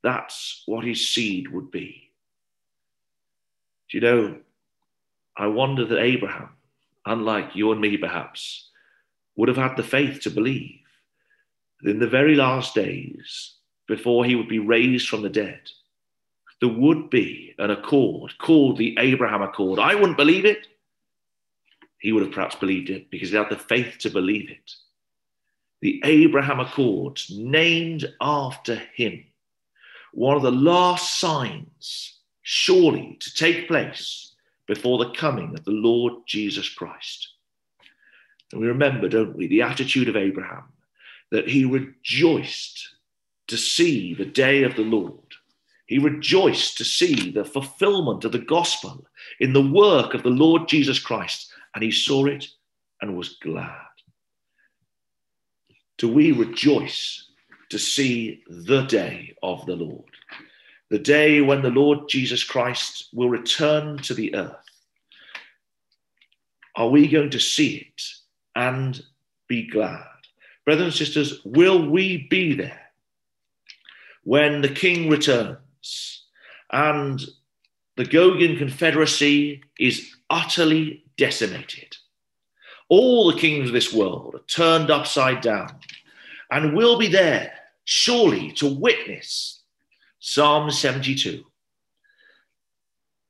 that's 0.02 0.62
what 0.66 0.84
his 0.84 1.10
seed 1.10 1.48
would 1.52 1.70
be. 1.70 2.10
Do 3.90 3.98
you 3.98 4.00
know, 4.00 4.36
I 5.36 5.46
wonder 5.46 5.84
that 5.84 6.02
Abraham, 6.02 6.50
unlike 7.06 7.54
you 7.54 7.72
and 7.72 7.80
me 7.80 7.96
perhaps, 7.96 8.68
would 9.36 9.48
have 9.48 9.56
had 9.56 9.76
the 9.76 9.82
faith 9.82 10.20
to 10.22 10.30
believe 10.30 10.80
that 11.82 11.90
in 11.90 11.98
the 12.00 12.08
very 12.08 12.34
last 12.34 12.74
days, 12.74 13.54
before 13.86 14.24
he 14.24 14.34
would 14.34 14.48
be 14.48 14.58
raised 14.58 15.08
from 15.08 15.22
the 15.22 15.30
dead, 15.30 15.60
there 16.60 16.68
would 16.68 17.10
be 17.10 17.54
an 17.58 17.70
accord 17.70 18.36
called 18.38 18.78
the 18.78 18.96
Abraham 18.98 19.42
Accord. 19.42 19.78
I 19.78 19.94
wouldn't 19.94 20.16
believe 20.16 20.44
it. 20.44 20.66
He 21.98 22.12
would 22.12 22.22
have 22.22 22.32
perhaps 22.32 22.56
believed 22.56 22.90
it 22.90 23.10
because 23.10 23.30
he 23.30 23.36
had 23.36 23.50
the 23.50 23.56
faith 23.56 23.98
to 24.00 24.10
believe 24.10 24.50
it. 24.50 24.72
The 25.80 26.00
Abraham 26.04 26.60
Accords, 26.60 27.30
named 27.30 28.12
after 28.20 28.76
him, 28.94 29.24
one 30.12 30.36
of 30.36 30.42
the 30.42 30.50
last 30.50 31.20
signs, 31.20 32.18
surely, 32.42 33.16
to 33.20 33.34
take 33.34 33.68
place 33.68 34.32
before 34.66 34.98
the 34.98 35.10
coming 35.10 35.54
of 35.54 35.64
the 35.64 35.70
Lord 35.70 36.14
Jesus 36.26 36.68
Christ. 36.68 37.28
And 38.52 38.60
we 38.60 38.66
remember, 38.66 39.08
don't 39.08 39.36
we, 39.36 39.46
the 39.46 39.62
attitude 39.62 40.08
of 40.08 40.16
Abraham, 40.16 40.64
that 41.30 41.48
he 41.48 41.64
rejoiced 41.64 42.88
to 43.48 43.56
see 43.56 44.14
the 44.14 44.24
day 44.24 44.62
of 44.62 44.74
the 44.76 44.82
Lord. 44.82 45.27
He 45.88 45.98
rejoiced 45.98 46.76
to 46.76 46.84
see 46.84 47.30
the 47.30 47.46
fulfillment 47.46 48.26
of 48.26 48.32
the 48.32 48.38
gospel 48.38 49.06
in 49.40 49.54
the 49.54 49.66
work 49.66 50.12
of 50.12 50.22
the 50.22 50.28
Lord 50.28 50.68
Jesus 50.68 50.98
Christ, 50.98 51.50
and 51.74 51.82
he 51.82 51.90
saw 51.90 52.26
it 52.26 52.46
and 53.00 53.16
was 53.16 53.38
glad. 53.42 53.72
Do 55.96 56.12
we 56.12 56.32
rejoice 56.32 57.30
to 57.70 57.78
see 57.78 58.42
the 58.48 58.82
day 58.82 59.34
of 59.42 59.64
the 59.64 59.76
Lord? 59.76 60.04
The 60.90 60.98
day 60.98 61.40
when 61.40 61.62
the 61.62 61.70
Lord 61.70 62.00
Jesus 62.06 62.44
Christ 62.44 63.08
will 63.14 63.30
return 63.30 63.96
to 64.02 64.12
the 64.12 64.34
earth. 64.34 64.56
Are 66.76 66.88
we 66.88 67.08
going 67.08 67.30
to 67.30 67.40
see 67.40 67.76
it 67.76 68.02
and 68.54 69.02
be 69.48 69.66
glad? 69.66 70.04
Brothers 70.66 70.84
and 70.84 70.94
sisters, 70.94 71.40
will 71.46 71.88
we 71.90 72.26
be 72.28 72.54
there 72.54 72.90
when 74.24 74.60
the 74.60 74.68
king 74.68 75.08
returns 75.08 75.56
and 76.70 77.20
the 77.96 78.04
Gogian 78.04 78.58
Confederacy 78.58 79.62
is 79.78 80.14
utterly 80.30 81.04
decimated? 81.16 81.96
All 82.88 83.30
the 83.30 83.38
kings 83.38 83.68
of 83.68 83.74
this 83.74 83.92
world 83.92 84.34
are 84.34 84.46
turned 84.46 84.90
upside 84.90 85.40
down 85.40 85.78
and 86.50 86.76
will 86.76 86.98
be 86.98 87.08
there, 87.08 87.52
surely, 87.84 88.52
to 88.52 88.72
witness 88.72 89.62
Psalm 90.20 90.70
72. 90.70 91.44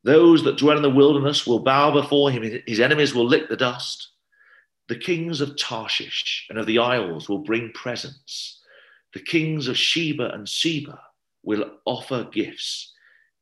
Those 0.04 0.44
that 0.44 0.58
dwell 0.58 0.76
in 0.76 0.82
the 0.82 0.90
wilderness 0.90 1.46
will 1.46 1.58
bow 1.58 1.90
before 1.90 2.30
him, 2.30 2.60
his 2.66 2.80
enemies 2.80 3.14
will 3.14 3.26
lick 3.26 3.48
the 3.48 3.56
dust. 3.56 4.08
The 4.88 4.96
kings 4.96 5.40
of 5.40 5.56
Tarshish 5.56 6.46
and 6.48 6.58
of 6.58 6.66
the 6.66 6.78
isles 6.78 7.28
will 7.28 7.40
bring 7.40 7.72
presents. 7.72 8.60
The 9.12 9.20
kings 9.20 9.68
of 9.68 9.76
Sheba 9.76 10.30
and 10.32 10.48
Seba 10.48 11.00
will 11.42 11.70
offer 11.84 12.24
gifts. 12.24 12.94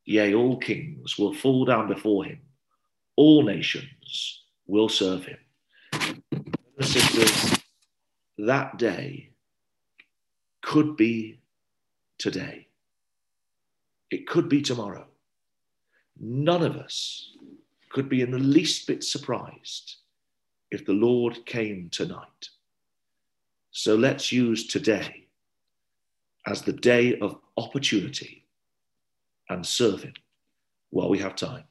Yea, 0.07 0.35
all 0.35 0.57
kings 0.57 1.19
will 1.19 1.35
fall 1.35 1.65
down 1.65 1.89
before 1.89 2.25
him. 2.25 2.41
All 3.17 3.43
nations 3.43 4.45
will 4.67 4.89
serve 4.89 5.27
him. 5.27 6.23
Sisters, 6.81 7.59
that 8.39 8.79
day 8.79 9.31
could 10.63 10.97
be 10.97 11.41
today. 12.19 12.69
It 14.11 14.29
could 14.29 14.49
be 14.49 14.63
tomorrow. 14.63 15.07
None 16.21 16.63
of 16.63 16.77
us 16.77 17.33
could 17.91 18.09
be 18.09 18.21
in 18.21 18.31
the 18.31 18.39
least 18.39 18.87
bit 18.87 19.03
surprised 19.03 19.97
if 20.71 20.87
the 20.87 20.93
Lord 20.93 21.45
came 21.47 21.89
tonight. 21.91 22.51
So 23.73 23.97
let's 23.97 24.31
use 24.31 24.69
today 24.69 25.27
as 26.47 26.63
the 26.63 26.73
day 26.73 27.19
of 27.19 27.39
opportunity 27.57 28.46
and 29.49 29.67
serve 29.67 30.03
Him 30.03 30.15
while 30.91 31.09
we 31.09 31.19
have 31.19 31.37
time. 31.37 31.65